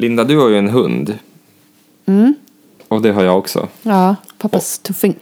[0.00, 1.18] Linda, du har ju en hund.
[2.06, 2.34] Mm.
[2.88, 3.68] Och det har jag också.
[3.82, 5.14] Ja, pappas tuffing.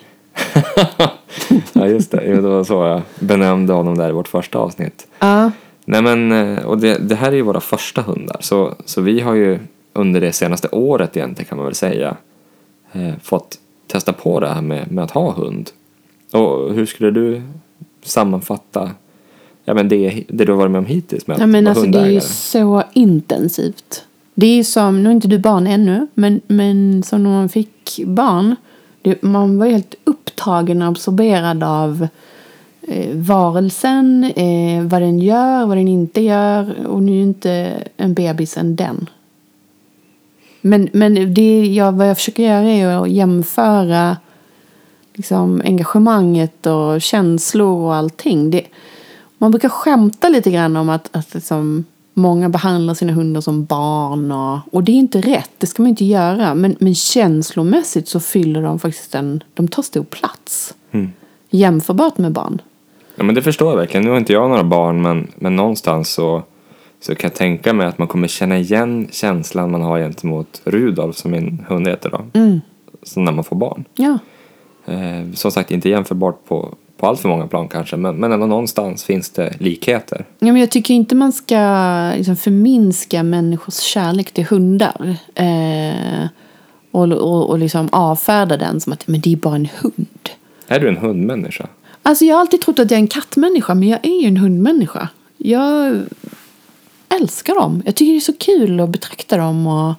[1.72, 2.34] ja, just det.
[2.34, 5.06] Det var så jag benämnde honom där i vårt första avsnitt.
[5.18, 5.50] Ja.
[5.84, 8.36] Nej, men, eh, och det, det här är ju våra första hundar.
[8.40, 9.58] Så, så vi har ju
[9.92, 12.16] under det senaste året egentligen kan man väl säga
[12.92, 15.70] eh, fått testa på det här med, med att ha hund.
[16.32, 17.42] Och hur skulle du
[18.02, 18.90] sammanfatta
[19.64, 21.74] ja, men det, det du har varit med om hittills med att Ja, men vara
[21.74, 24.04] alltså, det är ju så intensivt.
[24.40, 27.48] Det är ju som, nu är inte du barn ännu, men, men som när man
[27.48, 28.56] fick barn.
[29.02, 32.08] Det, man var ju helt upptagen och absorberad av
[32.82, 36.86] eh, varelsen, eh, vad den gör, vad den inte gör.
[36.86, 39.10] Och nu är ju inte en bebis än den.
[40.60, 44.16] Men, men det jag, vad jag försöker göra är att jämföra
[45.14, 48.50] liksom, engagemanget och känslor och allting.
[48.50, 48.64] Det,
[49.38, 51.84] man brukar skämta lite grann om att, att liksom,
[52.18, 54.32] många behandlar sina hundar som barn.
[54.32, 56.54] Och, och det är inte rätt, det ska man inte göra.
[56.54, 60.74] Men, men känslomässigt så fyller de faktiskt en, de tar stor plats.
[60.90, 61.12] Mm.
[61.50, 62.60] Jämförbart med barn.
[63.16, 64.04] Ja, men det förstår jag verkligen.
[64.04, 66.42] Nu har inte jag några barn, men, men någonstans så,
[67.00, 71.16] så kan jag tänka mig att man kommer känna igen känslan man har gentemot Rudolf,
[71.16, 72.60] som min hund heter då, Mm.
[73.02, 73.84] så när man får barn.
[73.94, 74.18] Ja.
[74.86, 78.46] Eh, som sagt, inte jämförbart på, på allt för många plan kanske, men, men ändå
[78.46, 80.24] någonstans finns det likheter.
[80.38, 85.16] Ja, men jag tycker inte man ska liksom förminska människors kärlek till hundar.
[85.34, 86.26] Eh,
[86.90, 90.28] och och, och liksom avfärda den som att men det är bara en hund.
[90.66, 91.68] Är du en hundmänniska?
[92.02, 94.36] Alltså jag har alltid trott att jag är en kattmänniska men jag är ju en
[94.36, 95.08] hundmänniska.
[95.36, 96.02] Jag
[97.20, 97.82] älskar dem.
[97.84, 99.94] Jag tycker det är så kul att betrakta dem och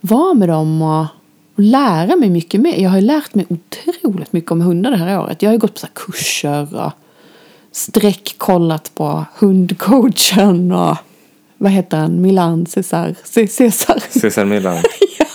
[0.00, 1.06] vara med dem och,
[1.56, 2.76] och lära mig mycket mer.
[2.82, 5.42] Jag har ju lärt mig otroligt mycket om hundar det här året.
[5.42, 6.92] Jag har ju gått på så kurser och
[7.72, 10.96] sträckkollat på hundcoachen och
[11.58, 12.22] vad heter han?
[12.22, 13.14] Milan Cesar?
[13.24, 14.02] C- Cesar.
[14.20, 14.82] Cesar Millan?
[15.18, 15.26] ja.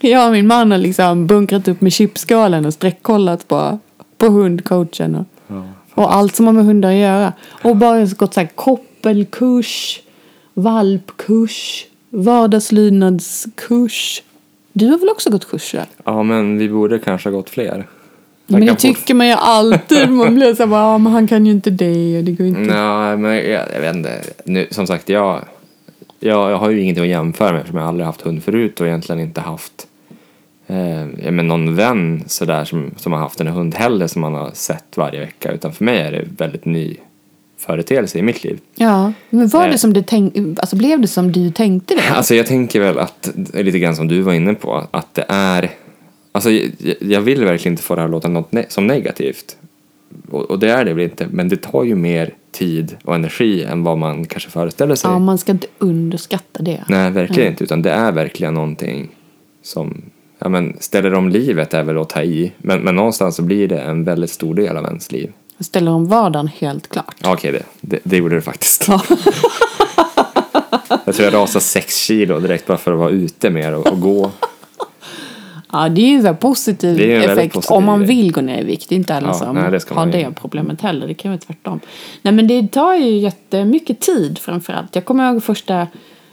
[0.00, 3.78] Jag och min man har liksom bunkrat upp med chipskalen och sträckkollat på,
[4.18, 5.14] på hundcoachen.
[5.14, 5.62] Och, Ja.
[5.94, 7.32] och allt som har med hundar att göra.
[7.62, 10.00] Och bara gått så här koppelkurs,
[10.54, 14.22] valpkurs, vardagslydnadskurs.
[14.72, 15.86] Du har väl också gått kurser?
[16.04, 17.86] ja, men vi borde kanske ha gått fler.
[18.46, 20.10] Men det tycker man ju alltid.
[20.10, 22.60] Man blir så här, men han kan ju inte det och det går inte.
[22.60, 24.22] Nej, men jag, jag vet inte.
[24.44, 25.40] Nu, som sagt, jag,
[26.20, 28.86] jag, jag har ju ingenting att jämföra med eftersom jag aldrig haft hund förut och
[28.86, 29.86] egentligen inte haft
[30.66, 34.50] eh, men någon vän sådär som, som har haft en hund heller som man har
[34.54, 35.52] sett varje vecka.
[35.52, 36.96] Utan för mig är det väldigt ny
[37.58, 38.60] företeelse i mitt liv.
[38.74, 39.70] Ja, men var Eh.
[39.72, 42.08] det som du tänkte, alltså blev det som du tänkte det?
[42.10, 45.70] Alltså jag tänker väl att, lite grann som du var inne på, att det är...
[46.32, 46.50] Alltså
[47.00, 49.56] jag, vill verkligen inte få det här att låta något ne- som negativt.
[50.30, 53.62] Och, och det är det väl inte, men det tar ju mer tid och energi
[53.64, 55.10] än vad man kanske föreställer sig.
[55.10, 56.84] Ja, man ska inte underskatta det.
[56.88, 57.64] Nej, verkligen inte.
[57.64, 59.08] Utan det är verkligen någonting
[59.62, 60.02] som
[60.38, 62.52] ja, men ställer om livet är väl att ta i.
[62.58, 65.32] Men, men någonstans så blir det en väldigt stor del av ens liv.
[65.58, 67.14] Jag ställer om vardagen helt klart.
[67.18, 68.88] Ja, Okej, det, det, det gjorde det faktiskt.
[68.88, 69.02] Ja.
[71.04, 74.00] Jag tror jag rasade sex kilo direkt bara för att vara ute mer och, och
[74.00, 74.30] gå.
[75.72, 78.64] Ja, det är ju en positiv en effekt positiv om man vill gå ner i
[78.64, 78.88] vikt.
[78.88, 81.06] Det är inte alla Ja, som nej, det har det problemet heller.
[81.08, 81.80] Det kan vara tvärtom.
[82.22, 84.94] Nej, men det tar ju jättemycket tid framförallt.
[84.94, 85.86] Jag kommer ihåg första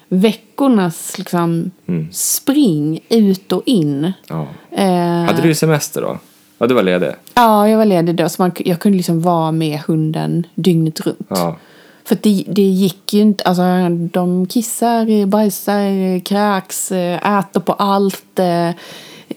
[0.10, 2.08] veckornas liksom, Mm.
[2.12, 4.14] spring ut och in.
[4.28, 4.48] Ja.
[4.72, 6.18] Eh, Hade du semester då?
[6.66, 7.12] Ja, du var ledig?
[7.34, 8.30] Ja, jag var ledig då.
[8.30, 11.28] Så man, jag kunde liksom vara med hunden dygnet runt.
[11.28, 11.56] Ja.
[12.04, 13.64] För det, det gick ju inte, alltså
[14.12, 18.70] de kissar, bajsar, kräks, eh, äter på allt, eh,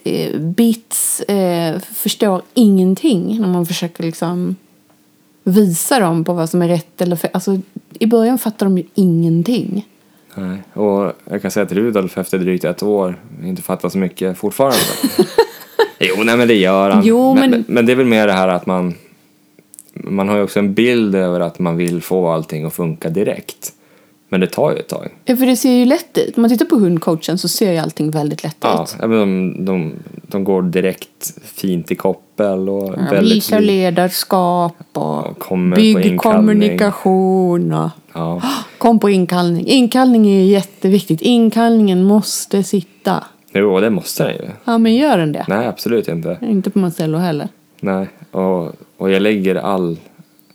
[0.03, 1.21] eh, bits,
[1.93, 4.55] förstår ingenting när man försöker liksom
[5.43, 7.31] visa dem på vad som är rätt eller fel.
[7.33, 7.59] Alltså
[7.99, 9.87] i början fattar de ju ingenting.
[10.35, 10.63] Nej.
[10.73, 14.79] Och jag kan säga att Rudolf efter drygt ett år inte fattar så mycket fortfarande.
[15.99, 17.01] jo, nej men det gör han.
[17.05, 17.49] Jo, men...
[17.51, 18.93] men- Men, det är väl mer det här att man
[19.93, 23.73] man har ju också en bild över att man vill få allting att funka direkt.
[24.29, 25.07] Men det tar ju ett tag.
[25.25, 26.37] Ja, för det ser ju lätt ut.
[26.37, 28.95] Om man tittar på hundcoachen så ser ju allting väldigt lätt Ja, ut.
[29.01, 29.93] ja, de, de,
[30.27, 37.73] de går direkt fint i koppel och Ja, väldigt Visar ledarskap och på bygg kommunikation.
[37.73, 37.89] Och...
[38.13, 38.41] Ja,
[38.77, 39.67] Kom på inkallning.
[39.67, 41.21] Inkallning är jätteviktigt.
[41.21, 43.23] Inkallningen måste sitta.
[43.53, 44.49] Jo, det måste den ju.
[44.65, 45.45] Ja, men gör den det?
[45.47, 46.37] Nej, absolut inte.
[46.41, 47.47] Inte på Marcello heller.
[47.81, 49.97] Nej, och, och jag lägger all,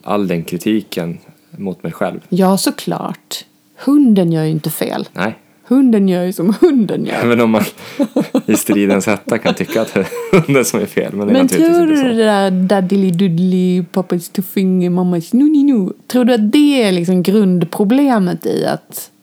[0.03, 1.19] all den kritiken
[1.51, 2.21] mot mig själv.
[2.29, 3.45] Ja, såklart.
[3.85, 5.09] Hunden gör ju inte fel.
[5.13, 7.15] Nej, Hunden gör ju som hunden gör.
[7.15, 7.63] även om man
[8.47, 10.07] i stridens hetta kan tycka att det är
[10.41, 11.13] hunden som är fel.
[11.13, 12.19] Men det är Men naturligtvis tror du inte det så.
[12.19, 15.93] där daddily doodly, pappas tuffing, mammas nu nu nu.
[16.07, 19.14] Tror du att det är liksom grundproblemet i att Det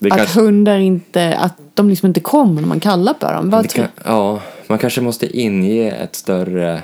[0.00, 3.50] att kanske- hundar inte, att de liksom inte kommer när man kallar på dem.
[3.50, 6.82] Vad kan, ja, man kanske måste inge ett större...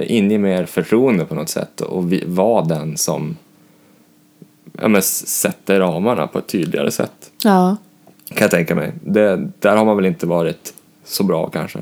[0.00, 3.36] Inge mer förtroende på något sätt och vi, vara den som
[4.80, 7.30] ja, men, sätter ramarna på ett tydligare sätt.
[7.42, 7.76] Ja.
[8.28, 8.92] Kan jag tänka mig.
[9.04, 10.74] Det, där har man väl inte varit
[11.04, 11.78] så bra kanske.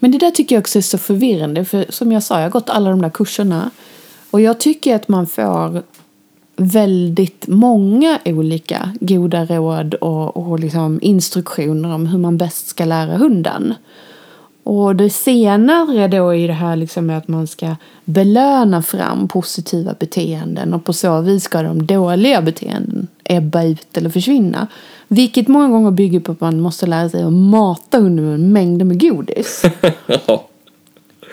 [0.00, 1.64] Men det där tycker jag också är så förvirrande.
[1.64, 3.70] För som jag sa, jag har gått alla de där kurserna.
[4.30, 5.82] Och jag tycker att man får
[6.58, 13.16] väldigt många olika goda råd och, och liksom instruktioner om hur man bäst ska lära
[13.16, 13.74] hunden.
[14.62, 19.94] Och det senare då är det här liksom med att man ska belöna fram positiva
[19.98, 24.66] beteenden och på så vis ska de dåliga beteenden ebba ut eller försvinna.
[25.08, 28.84] Vilket många gånger bygger på att man måste lära sig att mata hunden med mängder
[28.84, 29.62] med godis.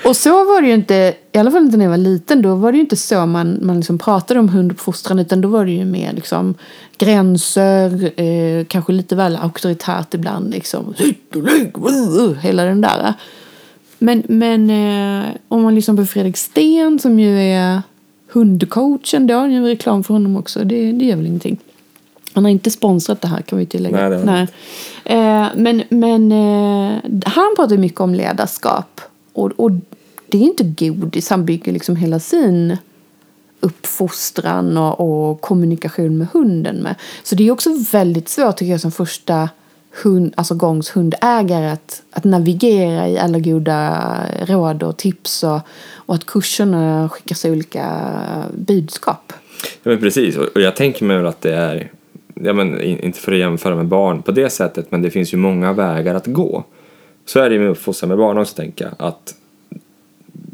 [0.04, 2.56] Och så var det ju inte, i alla fall inte när jag var liten, då
[2.56, 5.72] var det ju inte så man, man liksom pratade om hunduppfostran utan då var det
[5.72, 6.56] ju mer liksom
[6.98, 10.94] gränser, eh, kanske lite väl auktoritärt ibland liksom.
[12.42, 13.14] Hela den där.
[14.00, 17.82] Men, men eh, om man lyssnar på Fredrik Sten som ju är
[18.32, 21.58] hundcoachen då, nu är reklam för honom också, det, det gör väl ingenting.
[22.34, 24.10] Han har inte sponsrat det här kan vi tillägga.
[24.10, 24.48] Nej, han
[25.06, 29.02] Eh, men men eh, han pratar mycket om ledarskap.
[29.36, 29.72] Och, och
[30.28, 31.30] det är inte godis.
[31.30, 32.78] Han bygger liksom hela sin
[33.60, 36.96] uppfostran och, och kommunikation med hunden med.
[37.24, 39.50] Så det är också väldigt svårt tycker jag som första
[40.04, 45.60] hund, alltså gångs hundägare att, att navigera i alla goda råd och tips och,
[45.96, 48.14] och att kurserna skickar sig olika
[48.54, 49.34] budskap.
[49.84, 51.92] Ja, men precis, och jag tänker mig väl att det är,
[52.34, 55.38] ja, men, inte för att jämföra med barn på det sättet, men det finns ju
[55.38, 56.64] många vägar att gå.
[57.26, 59.08] Så är det ju med uppfostran med barn också, tänker jag.
[59.08, 59.36] Att,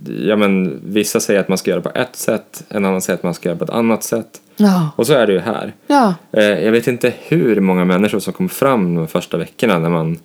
[0.06, 3.24] ja, men, vissa säger att man ska göra på ett sätt, en annan säger att
[3.24, 4.42] man ska göra på ett annat sätt.
[4.56, 4.90] Ja.
[4.96, 5.74] Och så är det ju här.
[5.88, 6.14] Ja.
[6.32, 10.18] Eh, jag vet inte hur många människor som kom fram de första veckorna när man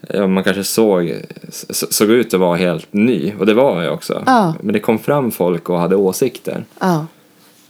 [0.00, 1.14] Ja, man kanske såg,
[1.90, 4.22] såg ut att vara helt ny, och det var jag också.
[4.26, 4.54] Ja.
[4.60, 6.64] Men det kom fram folk och hade åsikter.
[6.80, 7.06] Ja.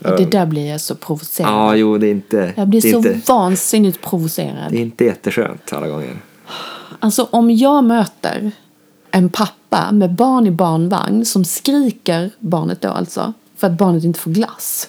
[0.04, 1.50] Och det där blir jag så provocerad.
[1.50, 2.52] Ja, jo, det är inte...
[2.56, 4.70] Jag blir så inte, vansinnigt provocerad.
[4.70, 6.16] Det är inte jätteskönt alla gånger.
[7.00, 8.52] Alltså om jag möter
[9.10, 14.20] en pappa med barn i barnvagn som skriker, barnet då alltså, för att barnet inte
[14.20, 14.88] får glass.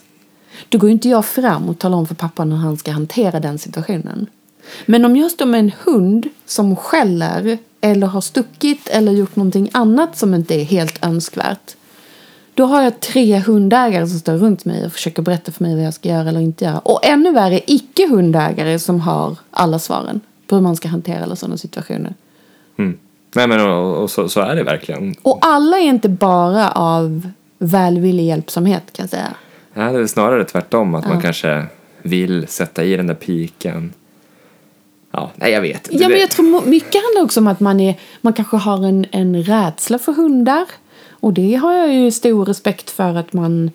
[0.70, 3.40] Då går ju inte jag fram och talar om för pappan hur han ska hantera
[3.40, 4.28] den situationen.
[4.86, 9.70] Men om jag står med en hund som skäller eller har stuckit eller gjort någonting
[9.74, 11.76] annat som inte är helt önskvärt.
[12.54, 15.86] Då har jag tre hundägare som står runt mig och försöker berätta för mig vad
[15.86, 16.80] jag ska göra eller inte göra.
[16.80, 21.58] Och ännu värre icke-hundägare som har alla svaren på hur man ska hantera alla sådana
[21.58, 22.14] situationer.
[22.78, 22.98] Mm.
[23.36, 25.16] Nej, men och, och så, så är det verkligen.
[25.22, 29.34] Och alla är inte bara av välvillig hjälpsamhet kan jag säga.
[29.74, 31.66] Nej, det är snarare tvärtom, att man kanske
[32.02, 33.94] vill sätta i den där piken.
[35.12, 35.88] Ja, nej, jag vet.
[35.92, 39.06] Ja, men jag tror mycket handlar också om att man, är, man kanske har en,
[39.12, 40.66] en rädsla för hundar.
[41.10, 43.72] Och det har jag ju stor respekt för att man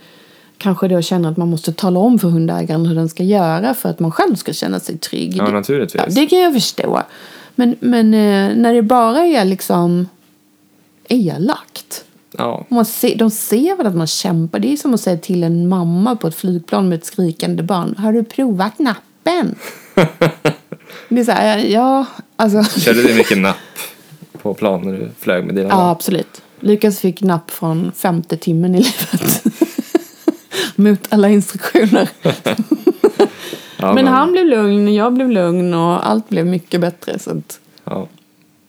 [0.58, 3.88] kanske då känner att man måste tala om för hundägaren hur den ska göra för
[3.88, 5.36] att man själv ska känna sig trygg.
[5.36, 6.02] Ja, naturligtvis.
[6.06, 7.02] Ja, det kan jag förstå.
[7.54, 10.08] Men, men eh, när det bara är liksom
[11.08, 12.04] elakt.
[12.38, 14.58] Ja, Man ser, de ser väl att man kämpar.
[14.58, 17.94] Det är som att säga till en mamma på ett flygplan med ett skrikande barn.
[17.98, 19.54] Har du provat nappen?
[21.08, 22.06] det är så här, ja,
[22.37, 22.80] alltså.
[22.80, 23.56] körde du mycket napp
[24.42, 25.88] på plan när du flög med dina Ja, barn?
[25.88, 26.42] absolut.
[26.61, 29.42] Lukas fick napp från femte timmen i livet.
[30.76, 32.09] Mot alla instruktioner.
[33.78, 37.19] Ja, Men han blev lugn, jag blev lugn och allt blev mycket bättre.
[37.19, 38.09] Så att Ja.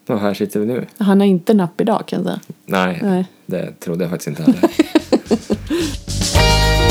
[0.07, 0.85] Och här sitter vi nu.
[0.97, 2.39] han har inte napp idag kan jag säga.
[2.65, 3.25] Nej, Nej.
[3.45, 4.61] det trodde jag faktiskt inte heller.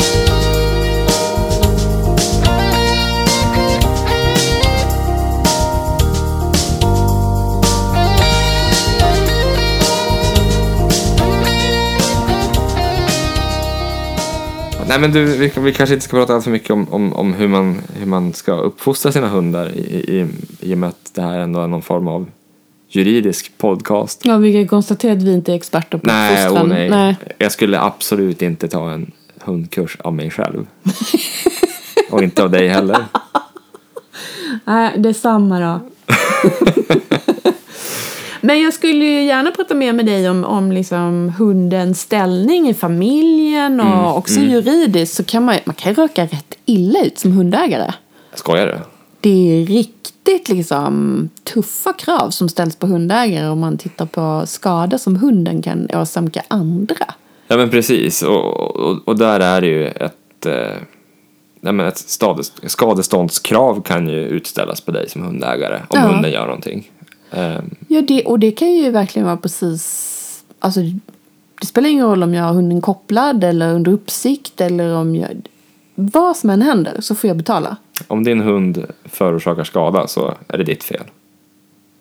[14.95, 17.33] Nej men du, vi, vi kanske inte ska prata allt för mycket om, om, om
[17.33, 20.27] hur, man, hur man ska uppfostra sina hundar i, i,
[20.59, 22.27] i och med att det här ändå är någon form av
[22.89, 24.21] juridisk podcast.
[24.23, 26.69] Ja, vi kan konstatera att vi inte är experter på Nej, uppfostran.
[26.69, 26.89] nej.
[26.89, 27.17] nej.
[27.37, 29.11] Jag skulle absolut inte ta en
[29.41, 30.67] hundkurs av mig själv.
[32.11, 33.05] Och inte av dig heller.
[34.65, 35.79] Nej, det är samma då.
[38.45, 42.73] Men jag skulle ju gärna prata mer med dig om, om liksom hundens ställning i
[42.73, 47.17] familjen och Mm, också juridiskt så kan man, man kan ju råka rätt illa ut
[47.19, 47.93] som hundägare.
[48.33, 48.77] Skojar du?
[49.21, 49.29] Det
[49.61, 55.15] är riktigt liksom tuffa krav som ställs på hundägare om man tittar på skador som
[55.15, 57.05] hunden kan åsamka andra.
[57.47, 58.21] Ja men precis.
[58.21, 60.45] Och, och, och där är det ju ett...
[60.45, 60.77] Eh,
[61.61, 62.03] nej men ett
[62.67, 65.99] skadeståndskrav kan ju utställas på dig som hundägare om Ja.
[65.99, 66.91] hunden gör någonting.
[67.35, 70.43] Ehm, Ja, det, och det kan ju verkligen vara precis...
[70.59, 70.79] Alltså,
[71.61, 75.41] det spelar ingen roll om jag har hunden kopplad eller under uppsikt eller om jag...
[75.95, 77.77] Vad som än händer så får jag betala.
[78.07, 81.03] om din hund förorsakar skada så är det ditt fel.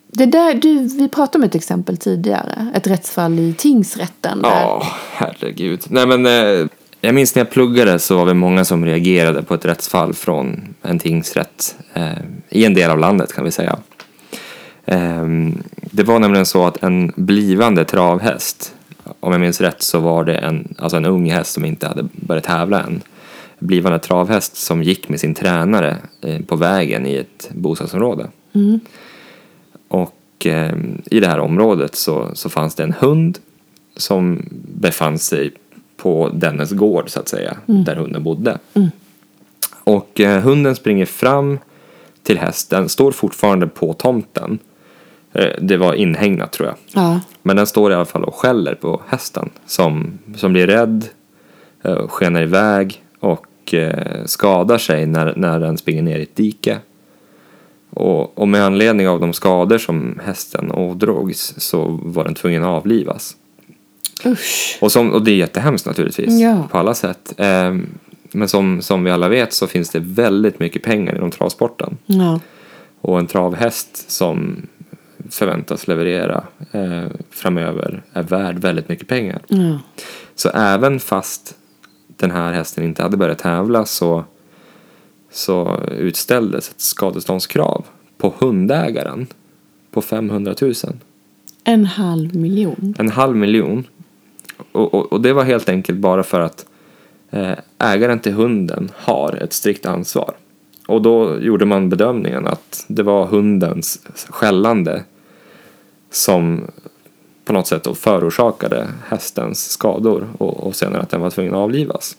[0.08, 2.72] Det där, du, vi pratade om ett exempel tidigare.
[2.74, 4.40] Ett rättsfall i tingsrätten.
[4.42, 5.80] Ja, herregud.
[5.88, 6.66] Nej men, eh,
[7.00, 10.74] jag minns när jag pluggade så var vi många som reagerade på ett rättsfall från
[10.82, 12.08] en tingsrätt eh,
[12.48, 13.78] i en del av landet kan vi säga.
[14.84, 15.26] Eh,
[15.74, 18.74] det var nämligen så att en blivande travhäst,
[19.20, 22.08] om jag minns rätt så var det en, alltså en ung häst som inte hade
[22.12, 23.02] börjat tävla än.
[23.58, 28.28] Blivande travhäst som gick med sin tränare eh, på vägen i ett bostadsområde.
[29.88, 30.74] Och eh,
[31.10, 33.38] i det här området så, så fanns det en hund
[33.96, 34.42] som
[34.74, 35.52] befann sig
[35.96, 38.58] på dennes gård så att säga, där hunden bodde.
[39.84, 41.58] Och eh, hunden springer fram
[42.22, 44.58] till hästen, står fortfarande på tomten.
[45.34, 46.76] Eh, det var inhägnat tror jag.
[47.02, 47.20] Ja.
[47.42, 51.04] Men den står i alla fall och skäller på hästen som, som blir rädd,
[51.84, 56.78] eh, skenar iväg och eh, skadar sig när, när den springer ner i ett dike.
[57.90, 62.68] Och, och med anledning av de skador som hästen ådrogs så var den tvungen att
[62.68, 63.36] avlivas.
[64.26, 64.78] Usch.
[64.80, 66.68] Och, som, och det är jättehemskt naturligtvis Ja.
[66.70, 67.34] på alla sätt.
[68.32, 71.96] Men som, som vi alla vet så finns det väldigt mycket pengar inom travsporten.
[72.06, 72.40] Ja.
[73.00, 74.56] Och en travhäst som
[75.30, 79.40] förväntas leverera eh, framöver är värd väldigt mycket pengar.
[79.48, 79.78] Ja.
[80.34, 81.56] Så även fast
[82.16, 84.24] den här hästen inte hade börjat tävla så,
[85.30, 87.84] så utställdes ett skadeståndskrav
[88.18, 89.26] på hundägaren
[89.90, 90.74] på 500 000.
[91.64, 92.94] En halv miljon.
[92.98, 93.84] En halv miljon.
[94.72, 96.66] Och, och, och det var helt enkelt bara för att
[97.30, 100.34] eh, ägaren till hunden har ett strikt ansvar.
[100.86, 105.04] Och då gjorde man bedömningen att det var hundens skällande
[106.14, 106.70] som
[107.44, 112.16] på något sätt förorsakade hästens skador och, och senare att den var tvungen att avlivas.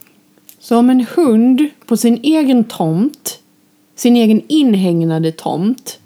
[0.59, 3.39] Så om en hund på sin egen tomt,
[3.95, 5.99] sin egen inhägnade tomt,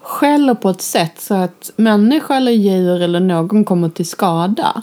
[0.00, 4.82] skäller på ett sätt så att människa eller djur eller någon kommer till skada,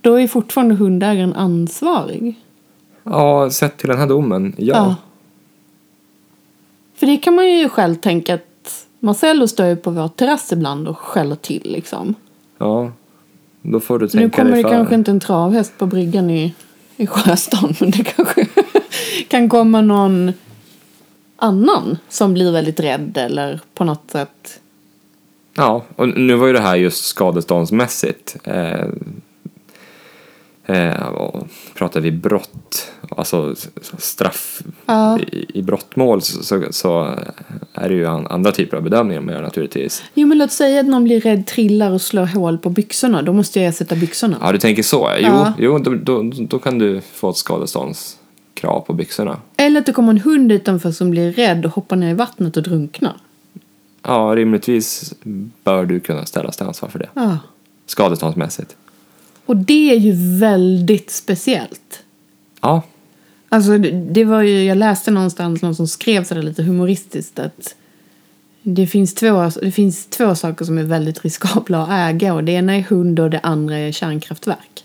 [0.00, 2.34] då är fortfarande hundägaren ansvarig.
[3.02, 4.74] Ja, sett till den här domen, ja.
[4.74, 4.94] Ja.
[6.94, 8.55] För det kan man ju själv tänka att
[9.06, 12.14] Marcello står ju på vår terrass ibland och skäller till liksom.
[12.58, 12.92] Ja,
[13.62, 14.74] då får du Nu tänka kommer dig det för.
[14.76, 16.54] kanske inte en travhäst på bryggan i,
[16.96, 18.46] i Sjöstan men det kanske
[19.28, 20.32] kan komma någon
[21.36, 24.60] annan som blir väldigt rädd eller på något sätt.
[25.54, 28.36] Ja, och nu var ju det här just skadeståndsmässigt.
[28.44, 28.86] Eh,
[31.74, 33.54] pratar vi brott, alltså
[33.98, 35.18] straff Ja.
[35.18, 37.14] i, i brottmål så, så, så
[37.72, 40.02] är det ju an, andra typer av bedömningar man gör naturligtvis.
[40.14, 43.22] Jo men låt säga att någon blir rädd, trillar och slår hål på byxorna.
[43.22, 44.36] Då måste jag ersätta byxorna.
[44.40, 45.10] Ja, du tänker så.
[45.18, 45.52] Jo, Ja.
[45.58, 49.40] jo då, då, då kan du få ett skadeståndskrav på byxorna.
[49.56, 52.56] Eller att det kommer en hund utanför som blir rädd och hoppar ner i vattnet
[52.56, 53.14] och drunknar.
[54.02, 55.14] Ja, rimligtvis
[55.64, 57.08] bör du kunna ställas till ansvar för det.
[57.14, 57.38] Ja.
[57.86, 58.76] Skadeståndsmässigt.
[59.46, 62.02] Och det är ju väldigt speciellt.
[62.60, 62.82] Ja,
[63.48, 67.74] Alltså det, var ju, jag läste någonstans någon som skrev sådär lite humoristiskt att
[68.62, 72.52] det finns, två, det finns två saker som är väldigt riskabla att äga och det
[72.52, 74.84] ena är hund och det andra är kärnkraftverk.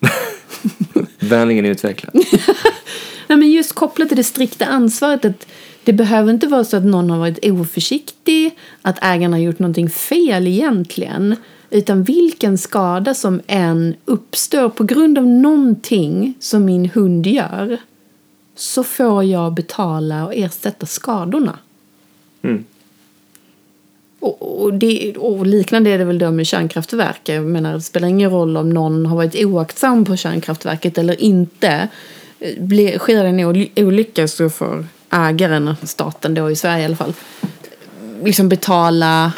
[1.18, 2.14] vänligen utvecklat.
[3.26, 5.46] Nej, men just kopplat till det strikta ansvaret att
[5.84, 9.90] det behöver inte vara så att någon har varit oförsiktig, att ägaren har gjort någonting
[9.90, 11.36] fel egentligen.
[11.74, 17.78] Utan vilken skada som än uppstår på grund av någonting som min hund gör
[18.56, 21.58] så får jag betala och ersätta skadorna.
[22.42, 22.64] Mm.
[24.20, 27.20] Och, och, det, och liknande är det väl då med kärnkraftverk.
[27.24, 31.88] Jag menar, det spelar ingen roll om någon har varit oaktsam på kärnkraftverket eller inte.
[32.58, 36.96] Blir, sker det en oly- olycka så får ägaren, staten då i Sverige i alla
[36.96, 37.12] fall,
[38.22, 39.32] liksom betala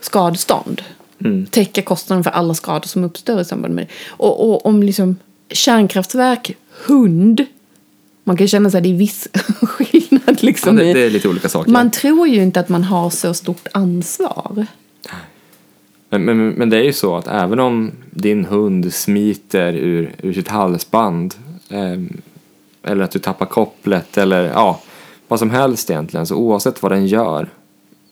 [0.00, 0.82] skadestånd.
[1.24, 1.46] Mm.
[1.46, 3.90] Täcka kostnaden för alla skador som uppstår i samband med det.
[4.08, 5.16] Och, och om liksom
[5.50, 7.46] kärnkraftverk, hund,
[8.24, 9.28] man kan känna att det är viss
[9.62, 10.76] skillnad Ja, liksom.
[10.76, 11.70] det, i- det är lite olika saker.
[11.70, 14.66] man tror ju inte att man har så stort ansvar.
[16.10, 20.32] Men, men, men det är ju så att även om din hund smiter ur, ur
[20.32, 21.34] sitt halsband
[21.68, 22.20] ehm,
[22.82, 24.80] eller att du tappar kopplet eller ja,
[25.28, 27.48] vad som helst egentligen så oavsett vad den gör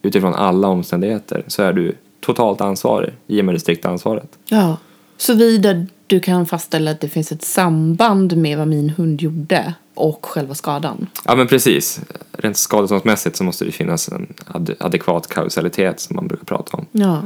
[0.02, 4.39] utifrån alla omständigheter så är du totalt ansvarig i och med det strikta ansvaret.
[4.49, 4.77] Ja.
[5.17, 10.27] Såvida du kan fastställa att det finns ett samband med vad min hund gjorde och
[10.27, 11.07] själva skadan.
[11.25, 12.00] Ja, men precis.
[12.33, 16.87] Rent skadeståndsmässigt så måste det finnas en ad adekvat kausalitet som man brukar prata om.
[16.93, 17.23] Ja,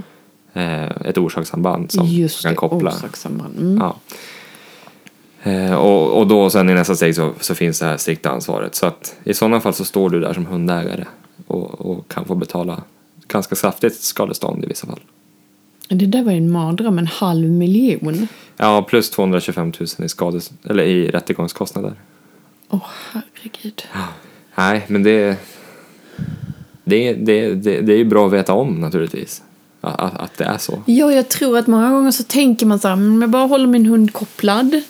[0.56, 2.56] Eh, ett orsakssamband som just man det.
[2.56, 2.90] kan koppla.
[2.90, 3.58] Orsakssamband.
[3.58, 3.78] Mm.
[3.78, 3.96] Ja.
[5.50, 8.74] Eh, och, och då sen i nästa steg så, så finns det här strikta ansvaret.
[8.74, 11.04] Så att i sådana fall så står du där som hundägare
[11.46, 12.82] och, och kan få betala
[13.28, 15.00] ganska kraftigt skadestånd i vissa fall.
[15.88, 18.28] Det där var ju en mardröm, en halv miljon.
[18.56, 21.94] Ja, plus 225 000 i, skades eller i rättegångskostnader.
[22.70, 23.82] Åh, herregud.
[24.54, 25.36] Nej, men det,
[26.84, 29.42] det, det, det, det är ju bra att veta om naturligtvis.
[29.80, 30.82] Att, att, det är så.
[30.86, 33.46] Ja, jag tror att många gånger så tänker man så här, "Men om jag bara
[33.46, 34.82] håller min hund kopplad,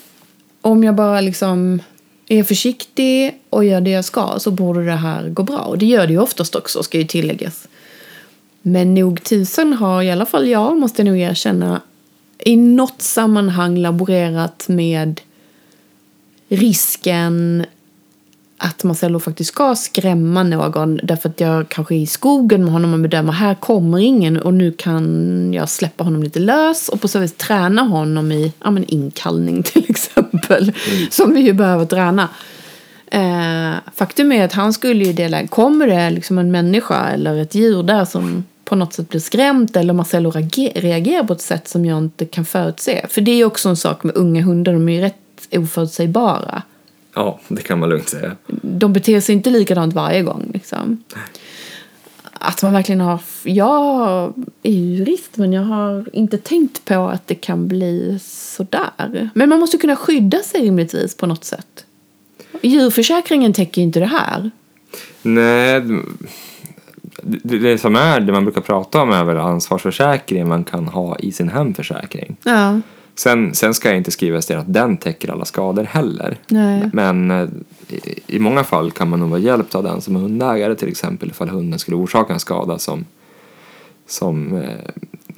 [0.61, 1.79] om jag bara liksom
[2.27, 5.59] är försiktig och gör det jag ska så borde det här gå bra.
[5.59, 7.67] Och det gör det ju oftast också, ska ju tilläggas.
[8.67, 11.81] Men nog tusen har i alla fall jag, måste nog erkänna,
[12.39, 15.21] i något sammanhang laborerat med
[16.49, 17.65] risken
[18.57, 22.93] att Marcello faktiskt ska skrämma någon därför att jag kanske är i skogen med honom
[22.93, 27.07] och bedömer här kommer ingen och nu kan jag släppa honom lite lös och på
[27.07, 30.71] så vis träna honom i ja, men inkallning till exempel
[31.09, 32.29] som vi ju behöver träna.
[33.07, 37.55] Eh, faktum är att han skulle ju dela, kommer det liksom en människa eller ett
[37.55, 41.67] djur där som på något sätt blir skrämt eller Marcello reager- reagerar på ett sätt
[41.67, 43.05] som jag inte kan förutse.
[43.09, 45.15] För det är ju också en sak med unga hundar, de är ju rätt
[45.51, 46.61] oförutsägbara
[47.13, 48.35] Ja, det kan man lugnt säga.
[48.61, 50.49] de beter sig inte likadant varje gång.
[50.53, 51.03] Liksom.
[52.33, 53.19] Att man verkligen har...
[53.43, 59.29] Jag är ju jurist men jag har inte tänkt på att det kan bli sådär.
[59.33, 61.85] Men man måste kunna skydda sig rimligtvis på något sätt.
[62.61, 64.51] Djurförsäkringen täcker ju inte det här.
[65.21, 65.81] Nej,
[67.25, 71.17] det, det som är det man brukar prata om är väl ansvarsförsäkringen man kan ha
[71.17, 72.37] i sin hemförsäkring.
[72.43, 72.79] Ja.
[73.15, 76.37] Sen, sen ska jag inte skriva till att den täcker alla skador heller.
[76.47, 76.89] Nej.
[76.93, 77.47] Men eh,
[77.87, 80.87] i, i många fall kan man nog vara hjälpt av den som är hundägare till
[80.87, 83.05] exempel ifall hunden skulle orsaka en skada som,
[84.07, 84.69] som eh,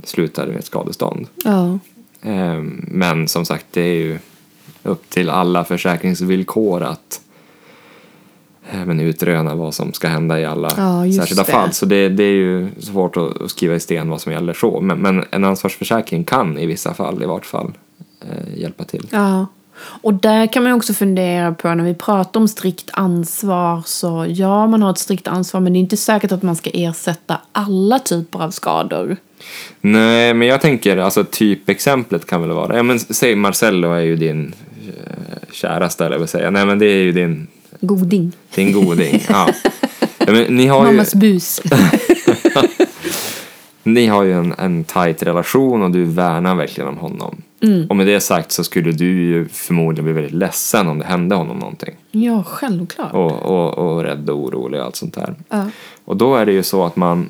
[0.04, 1.28] slutar med ett skadestånd.
[1.44, 1.80] Ja.
[2.22, 4.20] Eh, men som sagt, det är ju
[4.84, 7.22] upp till alla försäkringsvillkor att
[8.72, 11.52] men utröna vad som ska hända i alla Ja, särskilda det.
[11.52, 11.74] fall.
[11.74, 14.82] Så det, det är ju svårt att, skriva i sten vad som gäller så.
[14.82, 17.74] Men, men en ansvarsförsäkring kan i vissa fall i vart fall
[18.22, 19.08] eh, hjälpa till.
[19.12, 19.46] Ja.
[20.02, 24.68] Och där kan man också fundera på när vi pratar om strikt ansvar så ja,
[24.68, 28.00] man har ett strikt ansvar men det är inte säkert att man ska ersätta alla
[28.00, 29.18] typer av skador.
[29.82, 34.16] Nej, men jag tänker, alltså typexemplet kan väl vara, ja men säg Marcello är ju
[34.16, 34.54] din
[34.88, 37.48] eh, käraste eller vad säger jag, nej men det är ju din,
[37.82, 38.32] Goding.
[38.56, 39.24] din goding.
[39.30, 39.50] ja.
[40.18, 41.62] Ja, ni har ju, Mammas bus.
[43.84, 47.42] ni har ju en, en tajt relation och du värnar verkligen om honom.
[47.90, 51.36] Och med det sagt så skulle du ju förmodligen bli väldigt ledsen om det hände
[51.36, 51.96] honom någonting.
[52.12, 53.14] Ja, självklart.
[53.14, 55.36] Och, och, och rädd och orolig och allt sånt där.
[55.50, 55.70] Ja.
[56.06, 57.30] Och då är det ju så att man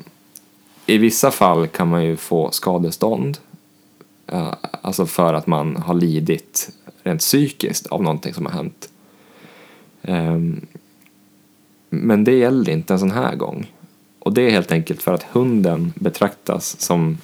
[0.86, 3.38] i vissa fall kan man ju få skadestånd.
[4.32, 6.68] eh, Alltså för att man har lidit
[7.02, 8.87] rent psykiskt av någonting som har hänt.
[10.02, 10.66] Ehm,
[11.90, 13.72] Men det gäller inte en sån här gång.
[14.18, 17.18] Och det är helt enkelt för att hunden betraktas som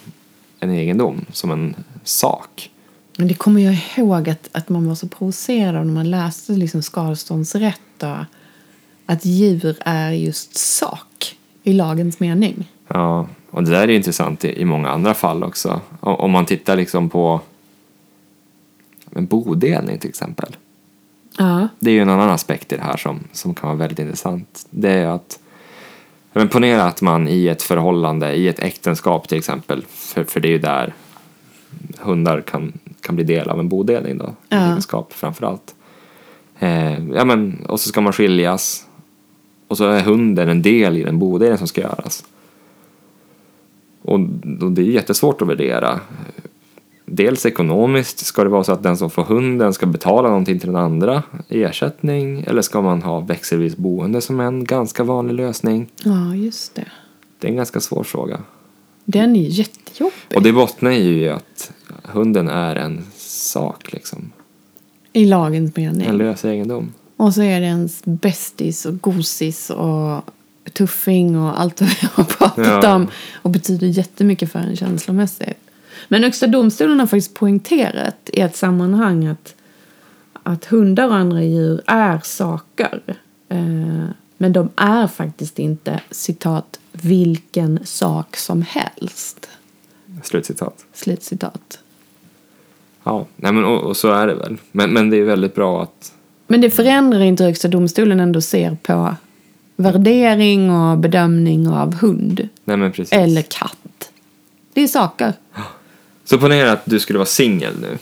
[0.61, 2.71] en egendom, som en sak.
[3.19, 6.53] Men det kommer jag ihåg att, att man var så provocerad av när man läste
[6.53, 8.03] liksom skadeståndsrätt.
[8.03, 8.25] Och
[9.07, 12.71] att djur är just sak i lagens mening.
[12.89, 15.81] Ja, och det där är intressant i, i många andra fall också.
[16.01, 17.41] Om man tittar liksom på
[19.11, 20.57] en bodelning till exempel.
[21.39, 21.69] Ja.
[21.79, 24.67] Det är ju en annan aspekt i det här som, som kan vara väldigt intressant.
[24.71, 25.39] Det är att
[26.37, 30.49] men ponera att man i ett förhållande, i ett äktenskap till exempel, för, för det
[30.49, 30.95] är ju där
[31.99, 34.57] hundar kan, kan bli del av en bodelning då, Ja.
[34.69, 35.75] äktenskap framför allt.
[36.59, 38.87] Eh, ja, men, och så ska man skiljas
[39.69, 42.25] och så är hunden en del i den bodelning som ska göras.
[44.03, 44.21] Och,
[44.63, 46.01] och det är jättesvårt att värdera.
[47.07, 50.67] Dels ekonomiskt, ska det vara så att den som får hunden ska betala någonting till
[50.67, 52.43] den andra i ersättning?
[52.47, 55.91] Eller ska man ha växelvis boende som en ganska vanlig lösning?
[56.05, 56.87] ja, just det.
[57.39, 58.41] Det är en ganska svår fråga.
[59.05, 60.37] Den är jättejobbig.
[60.37, 64.33] Och det bottnar ju i att hunden är en sak liksom.
[65.13, 66.07] I lagens mening.
[66.07, 66.93] En lös egendom.
[67.17, 70.21] Och så är det ens bästis och gosis och
[70.73, 72.95] tuffing och allt vad vi har pratat Ja.
[72.95, 73.07] om.
[73.43, 75.59] Och betyder jättemycket för en känslomässigt.
[76.09, 79.55] Men Högsta domstolen har faktiskt poängterat i ett sammanhang att,
[80.43, 83.01] att hundar och andra djur är saker.
[83.49, 89.49] Eh, men de är faktiskt inte, citat, vilken sak som helst.
[90.23, 90.85] Slutcitat.
[90.93, 91.79] Slutcitat.
[93.05, 94.57] Ja, nej men och, och så är det väl.
[94.73, 96.13] Men, men det är väldigt bra att,
[96.47, 99.15] Men det förändrar inte Högsta domstolen ändå ser på
[99.77, 104.11] värdering och bedömning av hund Nej eller katt.
[104.73, 105.33] Det är saker.
[106.25, 107.99] Så ponera att du skulle vara singel nu.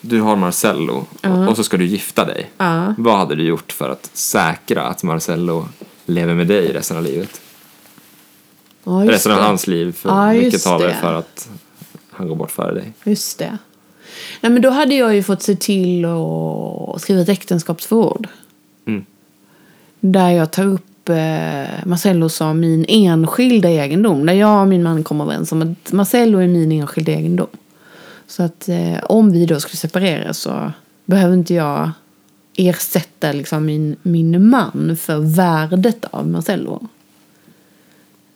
[0.00, 2.50] Du har Marcello och, och så ska du gifta dig.
[2.98, 5.68] Vad hade du gjort för att säkra att Marcello
[6.06, 7.40] lever med dig resten av livet?
[8.84, 9.44] Ja, just resten av det.
[9.44, 9.92] hans liv.
[9.92, 10.94] För Ja, mycket just talar det.
[10.94, 11.48] för att
[12.10, 12.92] han går bort före dig.
[13.04, 13.58] Just det.
[14.40, 18.28] Nej, men då hade jag ju fått se till att skriva ett äktenskapsförord.
[18.86, 19.04] Mm.
[20.00, 24.26] Där jag tar upp eh, Marcello som min enskilda egendom.
[24.26, 27.46] Där jag och min man kommer överens om att Marcello är min enskilda egendom.
[28.26, 30.72] Så att eh, om vi då skulle separera så
[31.04, 31.90] behöver inte jag
[32.56, 36.88] ersätta liksom min, min man för värdet av Marcello.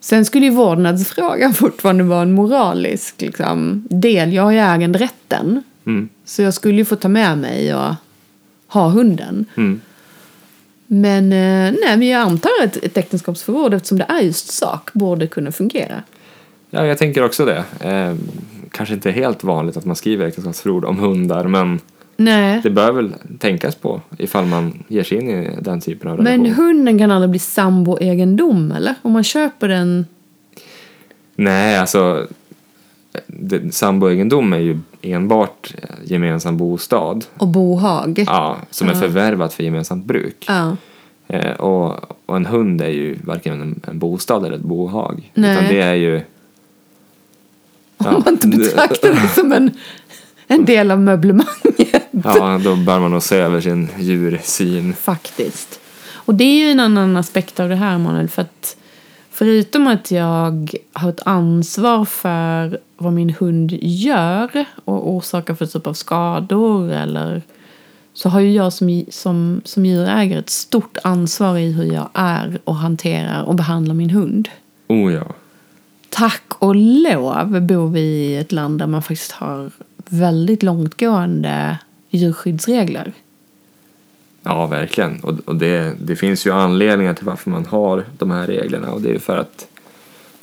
[0.00, 4.32] Sen skulle ju vårdnadsfrågan fortfarande vara en moralisk liksom, del.
[4.32, 5.62] Jag har ju äganderätten.
[5.86, 6.08] Mm.
[6.24, 7.94] Så jag skulle ju få ta med mig och
[8.66, 9.46] ha hunden.
[9.56, 9.80] Mm.
[10.86, 15.26] Men, eh, nej, men jag antar att ett äktenskapsförord, eftersom det är just sak, borde
[15.26, 16.02] kunna fungera.
[16.70, 17.64] Ja, jag tänker också det.
[17.80, 18.14] Eh,
[18.70, 21.80] kanske inte helt vanligt att man skriver äktenskapsförord om hundar, men
[22.16, 26.16] Nej, det bör väl tänkas på ifall man ger sig in i den typen av
[26.16, 26.42] relation.
[26.42, 28.94] men hunden kan aldrig bli samboegendom, eller?
[29.02, 30.06] Om man köper den...
[31.36, 32.26] Nej, alltså
[33.26, 37.24] det- samboegendom är ju enbart eh, gemensam bostad.
[37.36, 38.24] Och bohag.
[38.26, 40.44] Ja, som är förvärvat för gemensamt bruk.
[40.48, 40.76] Ja.
[41.28, 45.30] Eh, och, och en hund är ju varken en, en bostad eller ett bohag.
[45.34, 45.52] Nej.
[45.52, 46.20] Utan det är ju...
[47.96, 49.70] Om man inte betraktar det som en,
[50.46, 52.02] en del av möblemanget.
[52.24, 54.94] Ja, då bör man nog se över sin djursyn.
[54.94, 55.80] Faktiskt.
[56.12, 58.28] Och det är ju en annan aspekt av det här, Manuel.
[58.28, 58.76] För att
[59.36, 65.86] förutom att jag har ett ansvar för vad min hund gör och orsakar för typ
[65.86, 67.42] av skador eller
[68.12, 72.58] så har ju jag som, som, som djurägare ett stort ansvar i hur jag är
[72.64, 74.48] och hanterar och behandlar min hund.
[74.88, 75.34] Oh ja.
[76.10, 79.70] Tack och lov bor vi i ett land där man faktiskt har
[80.08, 81.78] väldigt långtgående
[82.10, 83.12] djurskyddsregler.
[84.48, 85.20] Ja, verkligen.
[85.20, 88.92] Och, och det, det finns ju anledningar till varför man har de här reglerna.
[88.92, 89.66] Och det är ju för att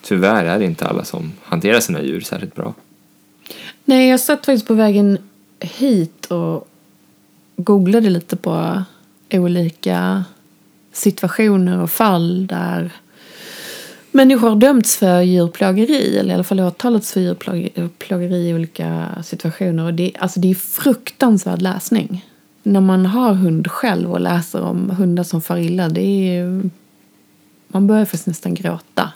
[0.01, 2.73] tyvärr är det inte alla som hanterar sina djur särskilt bra.
[3.85, 5.17] Nej, jag satt faktiskt på vägen
[5.59, 6.67] hit och
[7.55, 8.83] googlade lite på
[9.31, 10.23] olika
[10.91, 12.91] situationer och fall där
[14.11, 19.85] människor har dömts för djurplågeri eller i alla fall åtalats för djurplågeri i olika situationer.
[19.85, 22.25] Och det, alltså det är fruktansvärd läsning.
[22.63, 26.69] När man har hund själv och läser om hundar som far illa, det är
[27.67, 29.12] man börjar faktiskt nästan gråta.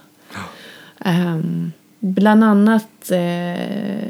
[1.00, 4.08] Ehm, bland annat eh,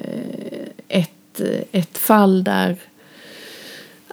[0.87, 2.75] ett, ett fall där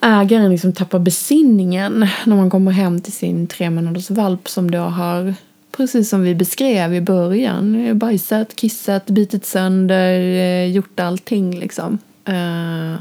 [0.03, 4.79] ägaren liksom tappar besinningen när man kommer hem till sin tre månaders valp som då
[4.79, 5.35] har,
[5.77, 11.99] precis som vi beskrev i början, bajsat, kissat, bitit sönder, eh, gjort allting liksom.
[12.25, 13.01] Eh,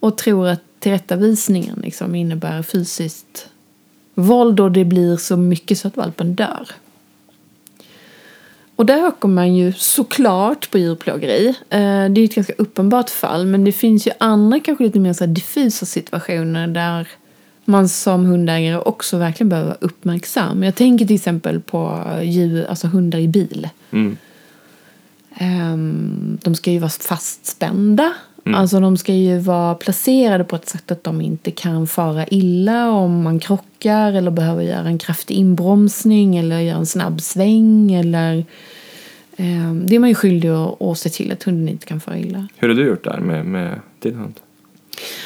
[0.00, 3.48] och tror att tillrättavisningen liksom innebär fysiskt
[4.14, 6.68] våld och det blir så mycket så att valpen dör.
[8.76, 11.48] Och där åker man ju såklart på djurplågeri.
[11.48, 15.12] Eh, Det är ett ganska uppenbart fall men det finns ju andra kanske lite mer
[15.12, 17.08] så diffusa situationer där
[17.64, 20.62] man som hundägare också verkligen behöver vara uppmärksam.
[20.62, 23.68] Jag tänker till exempel på djur, alltså hundar i bil.
[23.90, 24.16] Mm.
[25.34, 28.12] Ehm, De ska ju vara fastspända.
[28.54, 32.90] Alltså de ska ju vara placerade på ett sätt att de inte kan fara illa
[32.90, 38.44] om man krockar eller behöver göra en kraftig inbromsning eller göra en snabb sväng eller
[39.36, 42.18] ehm, det är man ju skyldig att, att se till att hunden inte kan fara
[42.18, 42.48] illa.
[42.56, 44.40] Hur har du gjort där med, med din hund?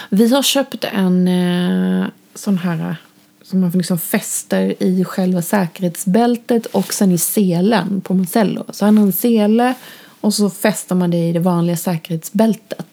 [0.09, 2.97] Vi har köpt en eh, sån här
[3.43, 8.65] som man liksom fäster i själva säkerhetsbältet och sen i selen på Marcello.
[8.71, 9.75] Så han har en sele
[10.21, 12.87] och så fäster man det i det vanliga säkerhetsbältet.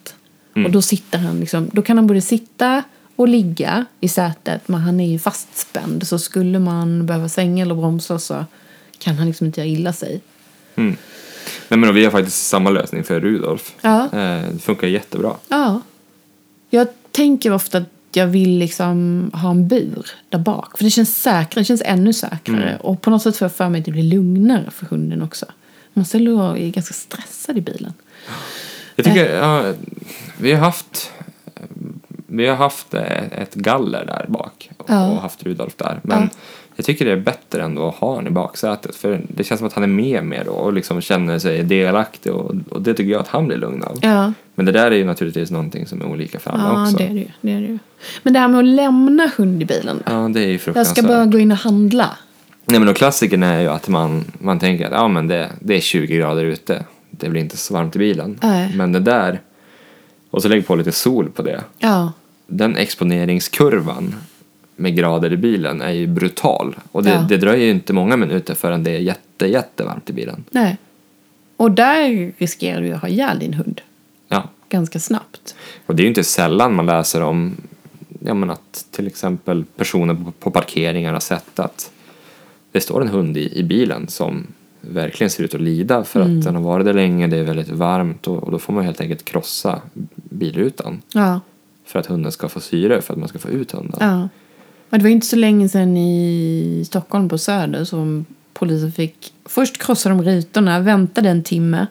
[0.66, 2.84] Och då sitter han liksom, då kan han både sitta
[3.16, 6.08] och ligga i sätet men han är ju fastspänd.
[6.08, 8.46] Så skulle man behöva svänga eller bromsa så
[8.98, 10.22] kan han liksom inte göra illa sig.
[11.68, 13.74] Nej, men vi har faktiskt samma lösning för Rudolf.
[13.82, 14.04] Ja.
[14.04, 15.34] Eh, det funkar jättebra.
[15.48, 15.82] Ja.
[16.70, 20.78] Jag tänker ofta att jag vill liksom ha en bur där bak.
[20.78, 22.78] För det känns säkrare, det känns ännu säkrare.
[22.82, 25.46] Och på något sätt får jag för mig att det blir lugnare för hunden också.
[25.94, 27.94] Marcello är ganska stressad i bilen.
[28.98, 29.74] Jag tycker, ja,
[30.38, 31.12] vi har haft
[32.28, 35.20] vi har haft eh, ett galler där bak och, Ja.
[35.22, 36.00] haft Rudolf där.
[36.04, 36.28] Men Ja.
[36.76, 38.96] jag tycker det är bättre ändå att ha honom i baksätet.
[38.96, 42.32] För det känns som att han är med mer då och liksom känner sig delaktig
[42.34, 44.00] och, och det tycker jag att han blir lugn av.
[44.02, 44.34] Ja.
[44.56, 46.98] Men det där är ju naturligtvis någonting som är olika för alla Ja, också.
[46.98, 47.28] det är det ju.
[47.42, 47.80] Det är det ju.
[48.24, 50.04] Men det här med att lämna hund i bilen?
[50.06, 50.98] Ja, det är ju Jag fruktansvärt.
[50.98, 52.10] ska bara gå in och handla.
[52.66, 55.76] Nej, men då klassikern är ju att man, man tänker att ja, men det, det
[55.76, 56.86] är 20 grader ute.
[57.18, 58.40] Det blir inte så varmt i bilen.
[58.44, 58.74] Nej.
[58.76, 59.42] Men det där,
[60.32, 61.64] och så lägg på lite sol på det.
[61.78, 62.12] Ja.
[62.48, 64.16] Den exponeringskurvan
[64.76, 66.76] med grader i bilen är ju brutal.
[66.92, 67.26] Och det, Ja.
[67.30, 70.44] det dröjer ju inte många minuter förrän det är jätte, jättevarmt i bilen.
[70.52, 70.78] Nej.
[71.58, 73.82] Och där riskerar du att ha ihjäl din hund
[74.28, 74.50] Ja.
[74.70, 75.56] ganska snabbt.
[75.86, 77.56] Och det är ju inte sällan man läser om
[78.20, 81.92] ja, men att till exempel personer på, parkeringar har sett att
[82.72, 84.48] det står en hund i, i bilen som
[84.90, 86.38] verkligen ser ut att lida för Mm.
[86.40, 88.86] att den har varit där länge, det är väldigt varmt och, och då får man
[88.86, 89.82] helt enkelt krossa
[90.14, 91.40] bilrutan Ja.
[91.86, 93.98] för att hunden ska få syre för att man ska få ut hunden.
[94.00, 94.30] ja.
[94.90, 99.78] Och det var inte så länge sedan i Stockholm på Söder som polisen fick först
[99.78, 101.88] krossa de rutorna, väntade en timme,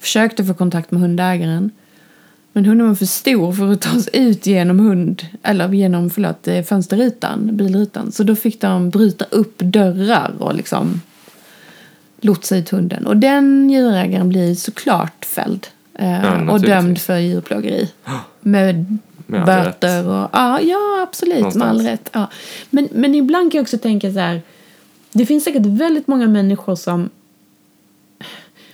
[0.00, 1.70] försökte få kontakt med hundägaren.
[2.52, 6.48] Men hunden var för stor för att ta sig ut genom hund, eller genom, förlåt,
[6.48, 8.12] eh, fönsterrutan, bilrutan.
[8.12, 11.00] Så då fick de bryta upp dörrar och liksom
[12.20, 13.06] lotsa ut hunden.
[13.06, 15.66] Och den djurägaren blir såklart fälld.
[15.94, 17.90] Eh, Ja, och dömd för djurplågeri.
[18.40, 18.98] Med
[19.30, 20.28] Med böter och...
[20.32, 21.54] Ja, ja absolut.
[21.54, 22.10] Med all rätt.
[22.12, 22.26] Ja.
[22.70, 24.42] Men, men ibland kan jag också tänka så här.
[25.12, 27.10] Det finns säkert väldigt många människor som...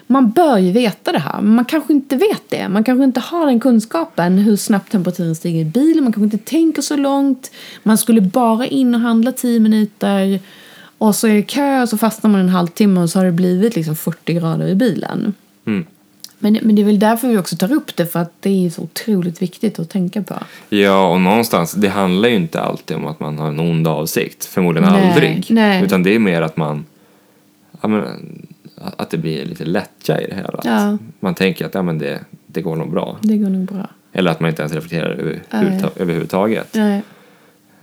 [0.07, 2.69] Man bör ju veta det här, men man kanske inte vet det.
[2.69, 6.05] Man kanske inte har den kunskapen hur snabbt temperaturen stiger i bilen.
[6.05, 7.51] Man kanske inte tänker så långt.
[7.83, 10.41] Man skulle bara in och handla 10 minuter.
[10.99, 13.33] Och så är det kö och så fastnar man en halvtimme och så har det
[13.33, 15.35] blivit liksom 40 grader i bilen.
[15.67, 15.87] Mm.
[16.39, 18.71] Men, men det är väl därför vi också tar upp det, för att det är
[18.71, 20.35] så otroligt viktigt att tänka på.
[20.69, 24.45] Ja, och någonstans, det handlar ju inte alltid om att man har en ond avsikt.
[24.45, 25.47] Förmodligen Nej, aldrig.
[25.51, 25.85] nej.
[25.85, 26.85] Utan det är mer att man...
[27.81, 28.05] Ja, men,
[28.97, 30.45] att det blir lite lättja i det.
[30.45, 30.99] Att Ja.
[31.21, 33.19] Man tänker att ja, men det, det går nog bra.
[33.21, 33.91] Det går nog bra.
[34.13, 35.41] Eller att man inte ens reflekterar över,
[35.97, 36.69] överhuvudtaget.
[36.75, 37.03] Nej.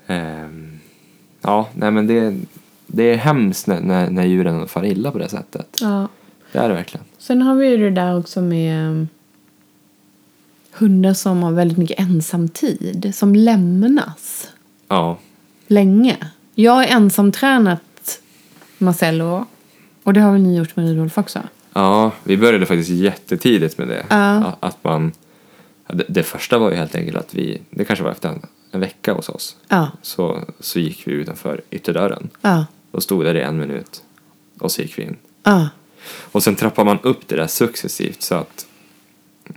[0.08, 0.80] Ehm,
[1.42, 2.36] ja, nej men det,
[2.96, 5.78] det är hemskt när, när, när djuren far illa på det sättet.
[5.82, 6.08] Ja.
[6.52, 7.06] Det är det verkligen.
[7.18, 9.08] Sen har vi ju det där också med um,
[10.74, 14.50] hundar som har väldigt mycket ensamtid, som lämnas
[14.88, 15.18] Ja,
[15.68, 16.18] länge.
[16.56, 18.20] Jag har ensamtränat
[18.78, 19.46] Marcello
[20.04, 21.40] och det har väl ni gjort med Rudolf också?
[21.74, 24.06] ja vi började faktiskt jättetidigt med det.
[24.10, 24.58] Ja.
[24.60, 25.12] Att man,
[25.88, 28.80] det, det första var ju helt enkelt att vi, det kanske var efter en, en
[28.80, 29.92] vecka hos oss, Ja.
[30.02, 32.66] så, så gick vi utanför ytterdörren Ja.
[32.94, 34.04] Och stod där i en minut
[34.60, 35.16] och så gick vi in.
[35.44, 35.70] Ja.
[36.32, 38.66] Och sen trappar man upp det där successivt så att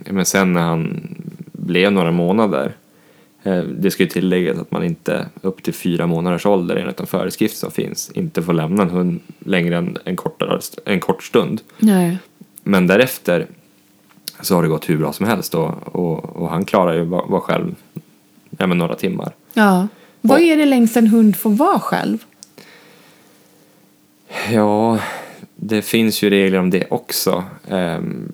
[0.05, 1.07] men sen när han
[1.51, 2.75] blev några månader
[3.43, 7.07] eh, det ska ju tilläggas att man inte upp till fyra månaders ålder enligt de
[7.07, 11.61] föreskrifter som finns inte får lämna en hund längre än en, kortare, en kort stund.
[11.77, 12.17] Nej.
[12.63, 13.47] Men därefter
[14.41, 17.25] så har det gått hur bra som helst och, och, och han klarar ju var,
[17.27, 17.75] var själv
[18.57, 19.33] ja, några timmar.
[19.53, 19.87] Ja.
[20.21, 22.17] Vad Och- är det längst en hund får vara själv?
[24.51, 24.99] Ja,
[25.55, 27.43] det finns ju regler om det också.
[27.67, 28.31] Ehm,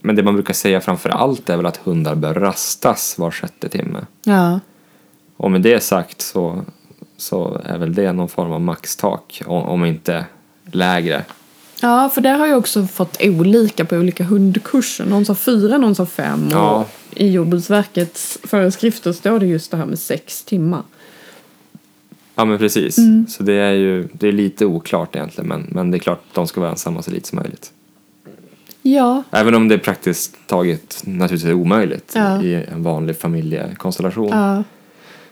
[0.00, 3.68] Men det man brukar säga framför allt är väl att hundar bör rastas var sjätte
[3.68, 4.06] timme.
[4.24, 4.60] Ja.
[5.36, 6.64] Och med det sagt så,
[7.16, 10.24] så är väl det någon form av maxtak, om inte
[10.72, 11.24] lägre.
[11.82, 15.04] Ja, för där har jag också fått olika på olika hundkurser.
[15.04, 16.46] Någon sa fyra, någon sa fem.
[16.46, 16.86] Och Ja.
[17.10, 20.82] i Jordbruksverkets föreskrifter står det just det här med sex timmar.
[22.38, 22.98] Ja men precis.
[22.98, 23.26] Mm.
[23.26, 26.34] Så det är ju det är lite oklart egentligen men, men det är klart att
[26.34, 27.72] de ska vara ensamma så lite som möjligt.
[28.82, 32.42] Ja, Även om det praktiskt taget naturligtvis är omöjligt Ja.
[32.42, 34.28] i en vanlig familjekonstellation.
[34.30, 34.62] ja,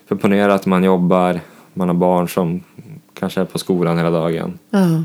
[0.08, 1.40] För ponera att man jobbar,
[1.74, 2.62] man har barn som
[3.14, 4.58] kanske är på skolan hela dagen.
[4.70, 5.04] ja.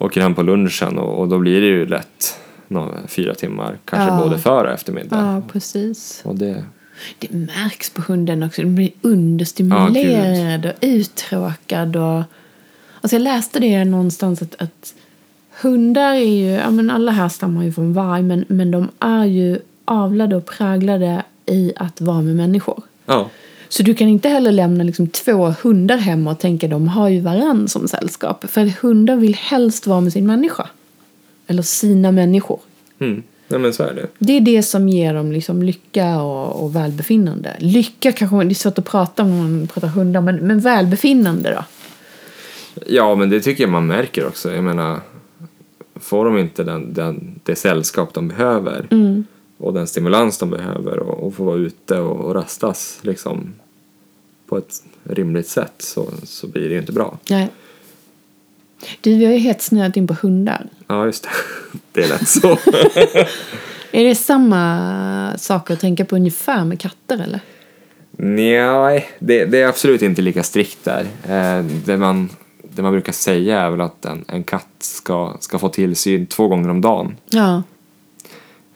[0.00, 3.78] Åker hem på lunchen och, och då blir det ju lätt nå, fyra timmar.
[3.84, 4.22] Kanske Ja.
[4.22, 5.16] både för och eftermiddag.
[5.16, 6.22] ja precis.
[6.24, 6.64] Och det,
[7.18, 8.62] Det märks på hunden också.
[8.62, 11.96] Den blir understimulerad och uttråkad.
[11.96, 12.22] Och...
[13.00, 14.94] Alltså jag läste det någonstans att, att
[15.60, 19.24] hundar är ju, ja men alla här stammar ju från varg, men, men de är
[19.24, 22.82] ju avlade och präglade i att vara med människor.
[23.06, 23.30] ja.
[23.70, 27.20] Så du kan inte heller lämna liksom två hundar hemma och tänka de har ju
[27.20, 28.50] varann som sällskap.
[28.50, 30.68] För hundar vill helst vara med sin människa.
[31.46, 32.60] Eller sina människor.
[32.98, 33.22] Mm.
[33.48, 34.06] Nej men så är det.
[34.18, 37.56] Det är det som ger dem liksom lycka och, och välbefinnande.
[37.58, 41.50] Lycka kanske, det är svårt att prata om när man pratar hundar, men, men välbefinnande
[41.50, 41.64] då?
[42.86, 44.52] Ja, men det tycker jag man märker också.
[44.52, 45.00] Jag menar,
[45.94, 49.24] får de inte den, den, det sällskap de behöver Mm.
[49.58, 53.54] och den stimulans de behöver och, och få vara ute och, och rastas liksom
[54.48, 57.18] på ett rimligt sätt så, så blir det ju inte bra.
[57.30, 57.48] Nej.
[59.00, 60.66] Du, vi har ju helt snöat in på hundar.
[60.86, 61.28] Ja, just det.
[61.92, 62.48] Det är lätt så.
[63.92, 67.40] Är det samma saker att tänka på ungefär med katter eller?
[68.20, 71.06] Nej, det, det är absolut inte lika strikt där.
[71.28, 72.28] Eh, det, man,
[72.62, 76.48] det man brukar säga är väl att en, en katt ska, ska få tillsyn två
[76.48, 77.16] gånger om dagen.
[77.30, 77.62] Ja.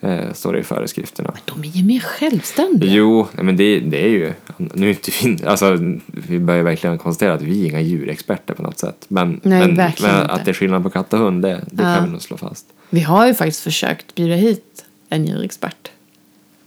[0.05, 1.35] Eh, står det i föreskrifterna.
[1.45, 2.93] De är ju mer självständiga.
[2.93, 4.33] Jo, men det, det är ju...
[4.57, 8.63] Nu är inte vi, alltså, vi börjar verkligen konstatera att vi är inga djurexperter på
[8.63, 9.05] något sätt.
[9.09, 10.35] Men, Nej, men, verkligen men inte.
[10.35, 11.95] att det är skillnad på katt och hund, det, det Ja.
[11.95, 12.67] kan vi nog slå fast.
[12.91, 15.91] Vi har ju faktiskt försökt bjuda hit en djurexpert.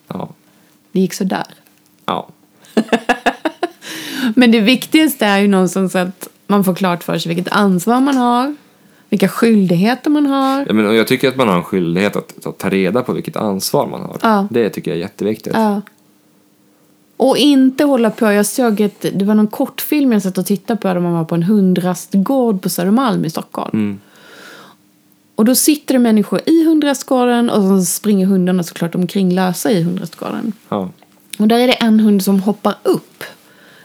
[0.08, 0.30] Ja.
[0.92, 1.46] Det gick sådär.
[2.06, 2.30] ja.
[4.36, 8.18] Men det viktigaste är ju någonstans att man får klart för sig vilket ansvar man
[8.18, 8.56] har.
[9.10, 10.66] Vilka skyldigheter man har.
[10.68, 13.36] Ja, men, jag tycker att man har en skyldighet att, att ta reda på vilket
[13.36, 14.18] ansvar man har.
[14.22, 14.48] Ja.
[14.52, 15.54] Det tycker jag är jätteviktigt.
[15.54, 15.82] Ja.
[17.18, 18.32] Och inte hålla på.
[18.32, 21.26] Jag såg ett, det var någon kortfilm jag satt och tittade på där man var
[21.26, 23.72] på en hundrastgård på Södermalm i Stockholm.
[23.74, 24.00] Mm.
[25.36, 29.84] Och då sitter det människor i hundrastgården och så springer hundarna såklart omkring lösa i
[29.84, 30.54] hundrastgården.
[30.70, 30.90] Ja.
[31.40, 33.24] Och där är det en hund som hoppar upp.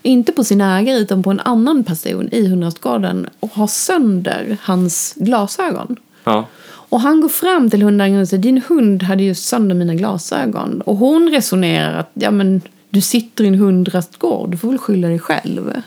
[0.03, 5.15] Inte på sin ägare utan på en annan person i hundrastgården och har sönder hans
[5.17, 5.97] glasögon.
[6.25, 6.47] Ja.
[6.63, 10.81] Och han går fram till hundägaren och säger din hund hade ju sönder mina glasögon.
[10.81, 12.61] Och hon resonerar att ja men
[12.91, 15.83] du sitter i en hundrastgård, du får väl skylla dig själv.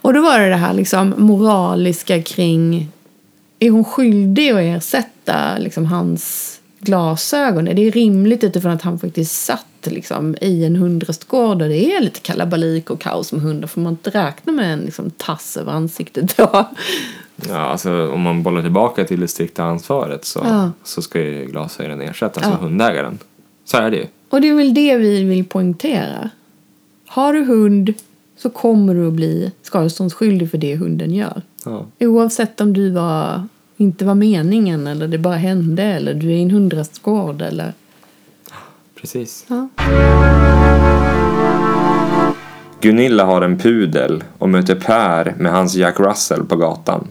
[0.00, 2.88] Och då var det det här liksom moraliska kring
[3.58, 7.68] är hon skyldig att ersätta liksom, hans glasögon?
[7.68, 12.00] Är det rimligt utifrån att han faktiskt satt liksom, i en hundrastgård och det är
[12.00, 13.68] lite kalabalik och kaos med hundar?
[13.68, 16.68] Får man inte räkna med en liksom, tass över ansiktet då?
[17.48, 20.70] Ja, alltså om man bollar tillbaka till det strikta ansvaret så, Ja.
[20.84, 22.52] så ska ju glasögonen ersättas Ja.
[22.52, 23.18] av hundägaren.
[23.64, 24.06] Så är det ju.
[24.30, 26.30] Och det är väl det vi vill poängtera.
[27.06, 27.94] Har du hund
[28.36, 31.42] så kommer du att bli skadeståndsskyldig för det hunden gör.
[31.64, 31.86] Ja.
[32.00, 33.42] Oavsett om du var,
[33.76, 37.72] inte var meningen eller det bara hände eller du är i en hundrastgård eller...
[39.00, 39.46] Precis.
[39.48, 39.68] Ja.
[42.80, 47.08] Gunilla har en pudel och möter Per med hans Jack Russell på gatan.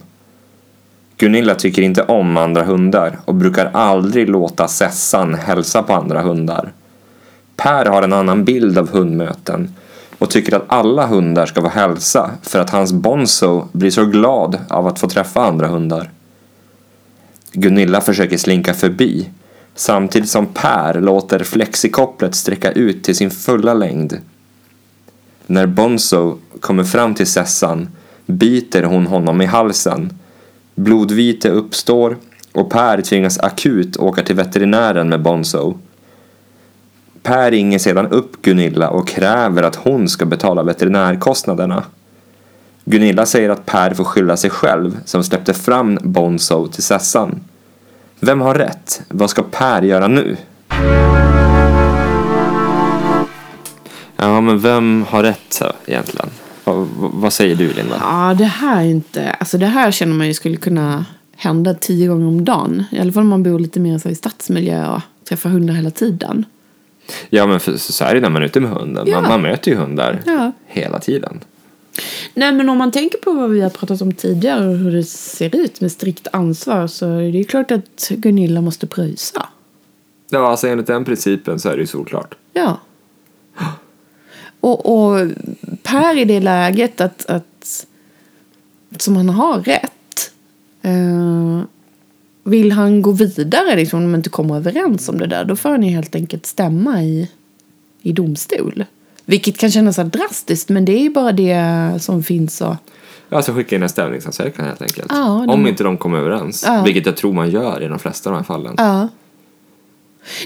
[1.16, 6.72] Gunilla tycker inte om andra hundar och brukar aldrig låta Sessan hälsa på andra hundar.
[7.56, 9.74] Per har en annan bild av hundmöten
[10.18, 14.58] och tycker att alla hundar ska få hälsa för att hans Bonzo blir så glad
[14.68, 16.10] av att få träffa andra hundar.
[17.52, 19.30] Gunilla försöker slinka förbi
[19.78, 24.20] samtidigt som Per låter flexikopplet sträcka ut till sin fulla längd.
[25.46, 27.88] När Bonzo kommer fram till Sessan
[28.26, 30.18] biter hon honom i halsen.
[30.74, 32.16] Blodvite uppstår
[32.52, 35.78] och Per tvingas akut åka till veterinären med Bonzo.
[37.22, 41.82] Per ringer sedan upp Gunilla och kräver att hon ska betala veterinärkostnaderna.
[42.84, 47.40] Gunilla säger att Per får skylla sig själv som släppte fram Bonzo till Sessan.
[48.20, 49.02] Vem har rätt?
[49.08, 50.36] Vad ska Per göra nu?
[54.16, 56.28] Ja, men vem har rätt så, egentligen?
[56.64, 57.96] Vad, vad säger du, Linda?
[58.00, 59.30] ja, det här är inte...
[59.30, 61.04] Alltså det här känner man ju skulle kunna
[61.36, 62.84] hända tio gånger om dagen.
[62.90, 65.90] I alla fall om man bor lite mer så i stadsmiljö och träffar hundar hela
[65.90, 66.44] tiden.
[67.30, 69.06] Ja, men för, så är det när man är ute med hunden.
[69.10, 69.20] Ja.
[69.20, 70.52] Man, man möter ju hundar Ja.
[70.66, 71.40] hela tiden.
[72.34, 75.04] Nej, men om man tänker på vad vi har pratat om tidigare och hur det
[75.04, 79.48] ser ut med strikt ansvar så är det ju klart att Gunilla måste pröjsa.
[80.30, 82.34] Ja, alltså enligt den principen så är det ju solklart.
[82.52, 82.80] Ja.
[84.60, 85.28] Och, och
[85.82, 87.86] Per i det läget att, att
[88.98, 90.32] som han har rätt
[90.82, 91.62] eh,
[92.44, 95.68] vill han gå vidare liksom, om de inte kommer överens om det där då får
[95.68, 97.30] han ju helt enkelt stämma i,
[98.02, 98.84] i domstol.
[99.30, 101.62] Vilket kan kännas så drastiskt men det är ju bara det
[102.00, 102.76] som finns och
[103.30, 105.06] Alltså skicka in en stämningsansökan helt enkelt.
[105.10, 106.64] Ja, de- Om inte de kommer överens.
[106.66, 106.82] Ja.
[106.84, 108.74] Vilket jag tror man gör i de flesta av de här fallen.
[108.78, 109.08] Ja.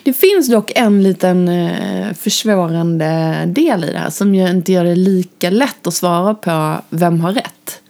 [0.03, 4.85] Det finns dock en liten eh, försvårande del i det här som ju inte gör
[4.85, 7.81] det lika lätt att svara på vem har rätt.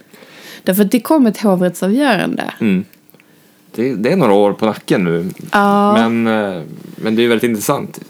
[0.62, 2.52] Därför att det kom ett hovrättsavgörande.
[2.60, 2.84] Mm.
[3.74, 5.30] Det, det är några år på nacken nu.
[5.52, 5.92] Ja.
[6.08, 6.62] Men, eh,
[6.96, 8.00] men det är ju väldigt intressant.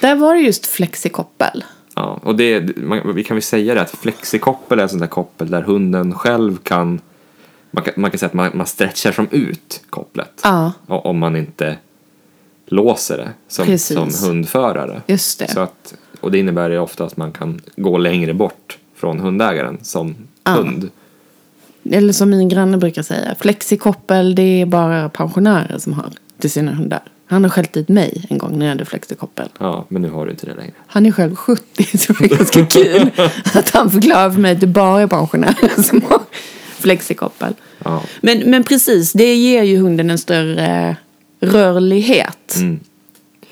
[0.00, 1.64] Där var det just flexikoppel.
[1.94, 5.06] Ja, och det, man, vi kan väl säga det att flexikoppel är ett sånt där
[5.08, 7.00] koppel där hunden själv kan
[7.70, 10.40] man kan, man kan säga att man, man stretchar som ut kopplet.
[10.44, 11.76] Ja, Om man inte
[12.66, 13.96] låser det som, Precis.
[14.20, 15.02] som hundförare.
[15.06, 15.50] just det.
[15.50, 19.78] Så att, och det innebär ju ofta att man kan gå längre bort från hundägaren
[19.82, 20.14] som
[20.44, 20.52] Ja.
[20.52, 20.90] hund.
[21.90, 26.72] Eller som min granne brukar säga, flexikoppel det är bara pensionärer som har till sina
[26.74, 27.02] hundar.
[27.26, 29.48] Han har skällt dit mig en gång när jag hade flexikoppel.
[29.58, 30.72] Ja, men nu har du inte det längre.
[30.86, 33.10] Han är själv 70 så det är ganska kul
[33.54, 36.20] att han förklarar för mig att det bara är pensionärer som har
[36.78, 37.54] flexikoppel.
[37.84, 38.02] Ja.
[38.20, 40.96] Men, men precis, det ger ju hunden en större
[41.40, 42.56] rörlighet.
[42.56, 42.80] Mm.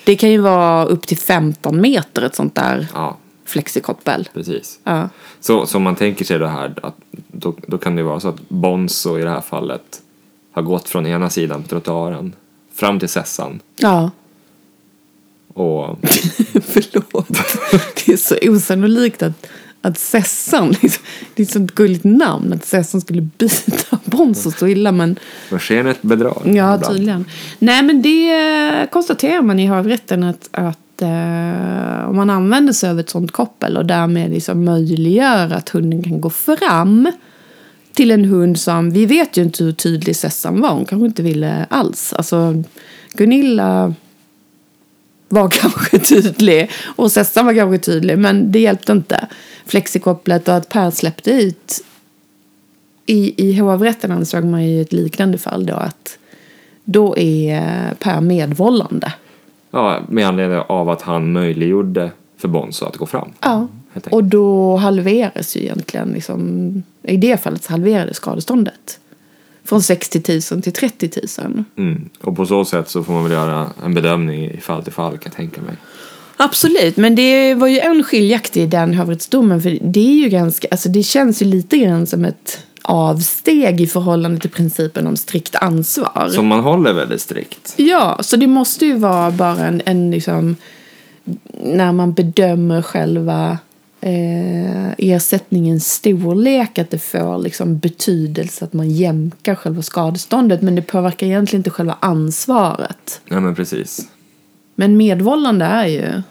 [0.04, 4.28] Det kan ju vara upp till 15 meter ett sånt där Ja, flexikoppel.
[4.34, 4.78] precis.
[4.84, 5.08] Ja.
[5.40, 6.96] Så, så om man tänker sig det här, att
[7.28, 10.00] då, då kan det vara så att Bonzo i det här fallet
[10.52, 12.34] har gått från ena sidan på trottoaren
[12.74, 14.10] fram till Sessan ja.
[15.54, 15.98] och
[16.64, 17.28] Förlåt.
[17.94, 19.46] Det är så osannolikt att,
[19.82, 21.04] att Sessan, liksom,
[21.34, 24.92] det är ett sånt gulligt namn, att Sessan skulle bita Bonzo så illa.
[24.92, 25.18] Men
[25.50, 26.42] skenet bedrar.
[26.44, 26.86] ja, ibland.
[26.86, 27.24] tydligen.
[27.58, 33.00] Nej, men det konstaterar man i hovrätten att, att eh, om man använder sig av
[33.00, 37.12] ett sånt koppel och därmed liksom möjliggör att hunden kan gå fram
[37.92, 41.22] till en hund som, vi vet ju inte hur tydlig Sessan var, hon kanske inte
[41.22, 42.12] ville alls.
[42.12, 42.62] Alltså,
[43.12, 43.94] Gunilla
[45.28, 49.26] var kanske tydlig och Sessan var kanske tydlig men det hjälpte inte.
[49.66, 51.84] Flexikopplet och att Per släppte ut
[53.06, 56.18] i, i hovrätten ansåg man ju ett liknande fall då att
[56.84, 59.12] då är Per medvållande.
[59.70, 63.28] Ja, med anledning av att han möjliggjorde för Bonzo att gå fram.
[63.40, 63.68] Ja.
[64.10, 68.98] Och då halveras ju egentligen liksom, i det fallet så halverades skadeståndet.
[69.64, 70.22] Från 60
[70.52, 71.64] 000 till 30 000.
[71.76, 72.08] Mm.
[72.20, 75.12] Och på så sätt så får man väl göra en bedömning i fall till fall
[75.12, 75.74] kan jag tänka mig.
[76.36, 79.62] Absolut, men det var ju en skiljakt i den hovrättsdomen.
[79.62, 83.86] För det är ju ganska, alltså det känns ju lite grann som ett avsteg i
[83.86, 86.28] förhållande till principen om strikt ansvar.
[86.32, 87.74] Som man håller väldigt strikt.
[87.76, 90.56] Ja, så det måste ju vara bara en, en liksom,
[91.62, 93.58] när man bedömer själva
[94.02, 100.82] eh, ersättningens storlek, att det får liksom betydelse att man jämkar själva skadeståndet, men det
[100.82, 103.20] påverkar egentligen inte själva ansvaret.
[103.28, 104.08] Ja men precis.
[104.74, 106.22] Men medvållande är ju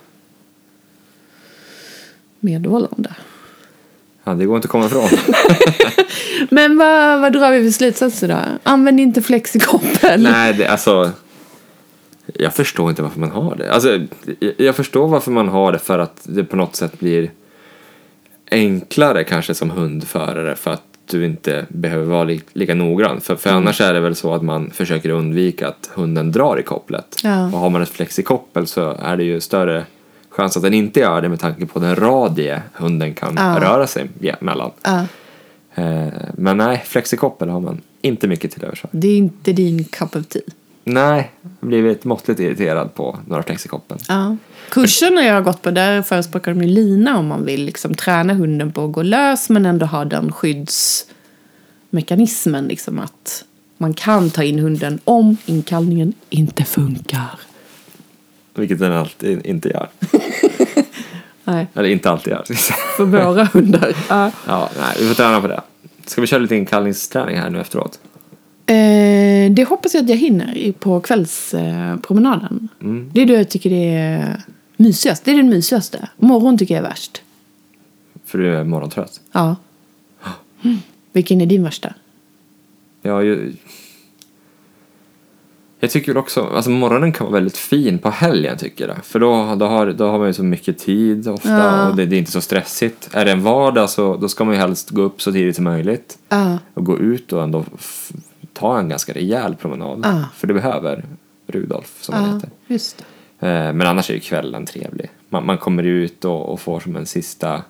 [2.39, 3.15] medvållande.
[4.23, 5.09] Ja, det går inte att komma ifrån.
[6.49, 8.37] Men vad, vad drar vi för slutsatser då?
[8.63, 10.21] Använd inte flexikoppel.
[10.23, 11.11] Nej, det, alltså.
[12.35, 13.73] Jag förstår inte varför man har det.
[13.73, 13.89] Alltså,
[14.39, 17.31] jag- jag förstår varför man har det för att det på något sätt blir
[18.51, 23.21] enklare kanske som hundförare för att du inte behöver vara li, lika noggrann.
[23.21, 26.63] För, för annars är det väl så att man försöker undvika att hunden drar i
[26.63, 27.19] kopplet.
[27.23, 27.45] Ja.
[27.45, 29.85] Och har man ett flexikoppel så är det ju större
[30.29, 33.57] chans att den inte gör det med tanke på den radie hunden kan Ja.
[33.61, 34.71] röra sig mellan.
[34.83, 35.05] Ja,
[35.75, 40.15] Eh, Men nej, flexikoppel har man inte mycket till övers det är inte din cup
[40.15, 40.41] of tea.
[40.83, 43.97] Nej, jag blivit måttligt irriterad på några flexikoppel.
[44.07, 44.37] Ja.
[44.69, 48.33] Kurserna jag har gått på, där förespråkar de ju lina om man vill liksom träna
[48.33, 52.65] hunden på att gå lös men ändå ha den skyddsmekanismen.
[52.65, 53.43] Liksom att
[53.77, 57.39] man kan ta in hunden om inkallningen inte funkar.
[58.55, 59.89] Vilket den alltid inte gör.
[61.43, 62.43] Nej, Eller inte alltid gör.
[62.97, 63.95] för våra hundar.
[64.09, 64.31] Ja.
[64.47, 65.61] ja, nej, vi får träna på det.
[66.05, 67.99] Ska vi köra lite inkallningsträning här nu efteråt?
[68.71, 72.69] Eh, det hoppas jag att jag hinner på kvällspromenaden.
[72.81, 73.09] Mm.
[73.13, 74.41] Det är då jag tycker det är
[74.77, 75.25] mysigast.
[75.25, 76.09] Det är den mysigaste.
[76.17, 77.21] Morgon tycker jag är värst.
[78.25, 79.21] För du är morgontrött.
[79.31, 79.55] Ja.
[80.63, 80.77] Mm.
[81.11, 81.93] Vilken är din värsta?
[83.01, 83.53] Jag, ju...
[85.79, 89.05] jag tycker också, alltså morgonen kan vara väldigt fin på helgen tycker jag.
[89.05, 91.89] För då, då, har, då har man ju så mycket tid ofta Ja.
[91.89, 93.09] och det, det är inte så stressigt.
[93.13, 95.63] Är det en vardag så då ska man ju helst gå upp så tidigt som
[95.63, 96.17] möjligt.
[96.29, 96.57] Ja.
[96.73, 97.65] och gå ut och ändå
[98.61, 99.99] ta en ganska rejäl promenad.
[100.03, 100.23] Ja.
[100.35, 101.05] För det behöver
[101.47, 102.49] Rudolf som han Ja, heter.
[102.67, 103.01] just.
[103.39, 105.09] Eh, Men annars är ju kvällen trevlig.
[105.29, 107.61] Man, man kommer ut och, och får som en sista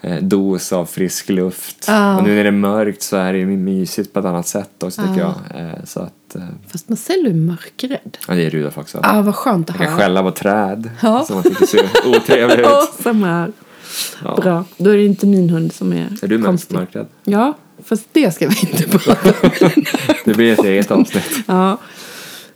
[0.00, 1.84] eh, dos av frisk luft.
[1.88, 2.16] Ja.
[2.16, 4.82] Och nu när det är mörkt så är det ju mysigt på ett annat sätt
[4.82, 5.34] också tycker jag.
[5.54, 6.36] Eh, Så att,
[6.68, 8.18] Fast Marcello är mörkrädd.
[8.28, 8.98] ja det är Rudolf också.
[9.02, 10.02] Ja, ah, vad skönt att Man kan höra.
[10.04, 11.24] skälla på träd Ja.
[11.26, 11.80] som man tycker ser
[12.16, 12.88] otrevliga ut.
[13.02, 13.52] Samma här.
[14.24, 14.36] Ja.
[14.36, 14.64] Bra.
[14.76, 16.74] Då är det inte min hund som är, Är du mörk, konstig.
[16.76, 17.06] mörkrädd?
[17.24, 17.54] Ja,
[17.84, 19.50] fast det ska vi inte prata om.
[20.24, 21.24] Det blir ett eget avsnitt.
[21.46, 21.78] ja.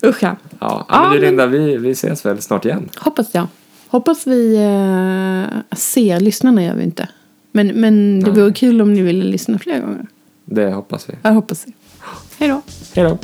[0.07, 0.37] Usch ja.
[0.61, 2.89] Ja, men du Linda, vi, vi ses väl snart igen.
[2.97, 3.47] Hoppas jag.
[3.89, 6.21] Hoppas vi eh, ser.
[6.21, 7.09] Lyssnarna gör vi inte.
[7.53, 8.41] Men, men det Nej.
[8.41, 10.07] vore kul om ni ville lyssna fler gånger.
[10.45, 11.15] Det hoppas vi.
[11.23, 11.73] Jag hoppas vi.
[12.39, 12.63] Hej då.
[12.95, 13.19] Hej då!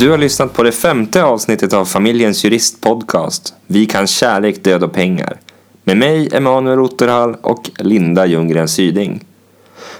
[0.00, 3.54] Du har lyssnat på det femte avsnittet av Familjens Jurist Podcast.
[3.66, 5.40] Vi kan kärlek, död och pengar.
[5.84, 9.24] Med mig, Emanuel Otterhall och Linda Ljunggren Syding.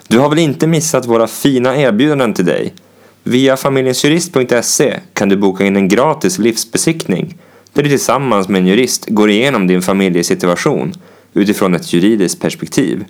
[0.08, 2.74] Du har väl inte missat våra fina erbjudanden till dig?
[3.22, 7.38] Via familjensjurist.se kan du boka in en gratis livsbesiktning
[7.72, 10.92] där du tillsammans med en jurist går igenom din familjesituation
[11.34, 13.04] utifrån ett juridiskt perspektiv.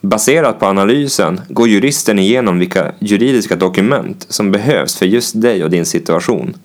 [0.00, 5.70] Baserat på analysen går juristen igenom vilka juridiska dokument som behövs för just dig och
[5.70, 6.56] din situation.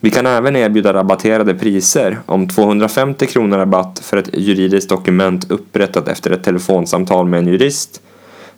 [0.00, 6.08] Vi kan även erbjuda rabatterade priser om 250 kronor rabatt för ett juridiskt dokument upprättat
[6.08, 8.02] efter ett telefonsamtal med en jurist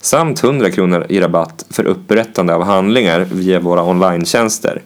[0.00, 4.82] samt 100 kronor i rabatt för upprättande av handlingar via våra online-tjänster.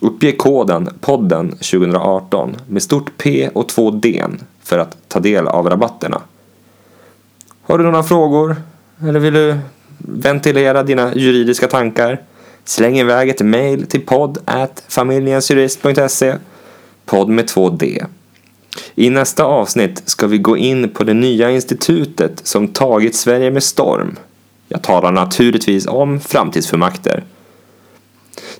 [0.00, 4.24] Uppge koden podden 2018 med stort P och två D
[4.62, 6.20] för att ta del av rabatterna.
[7.68, 8.56] Har du några frågor?
[9.02, 9.58] Eller vill du
[9.98, 12.20] ventilera dina juridiska tankar?
[12.64, 14.38] Släng iväg ett mail till podd
[14.88, 16.34] familjensjurist.se
[17.06, 18.04] Podd med två D.
[18.94, 23.62] I nästa avsnitt ska vi gå in på det nya institutet som tagit Sverige med
[23.62, 24.16] storm.
[24.68, 27.24] Jag talar naturligtvis om framtidsfullmakter.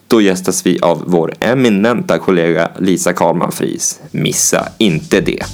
[0.06, 4.00] Då gästas vi av vår eminenta kollega Lisa Karlman Fries.
[4.10, 5.44] Missa inte det!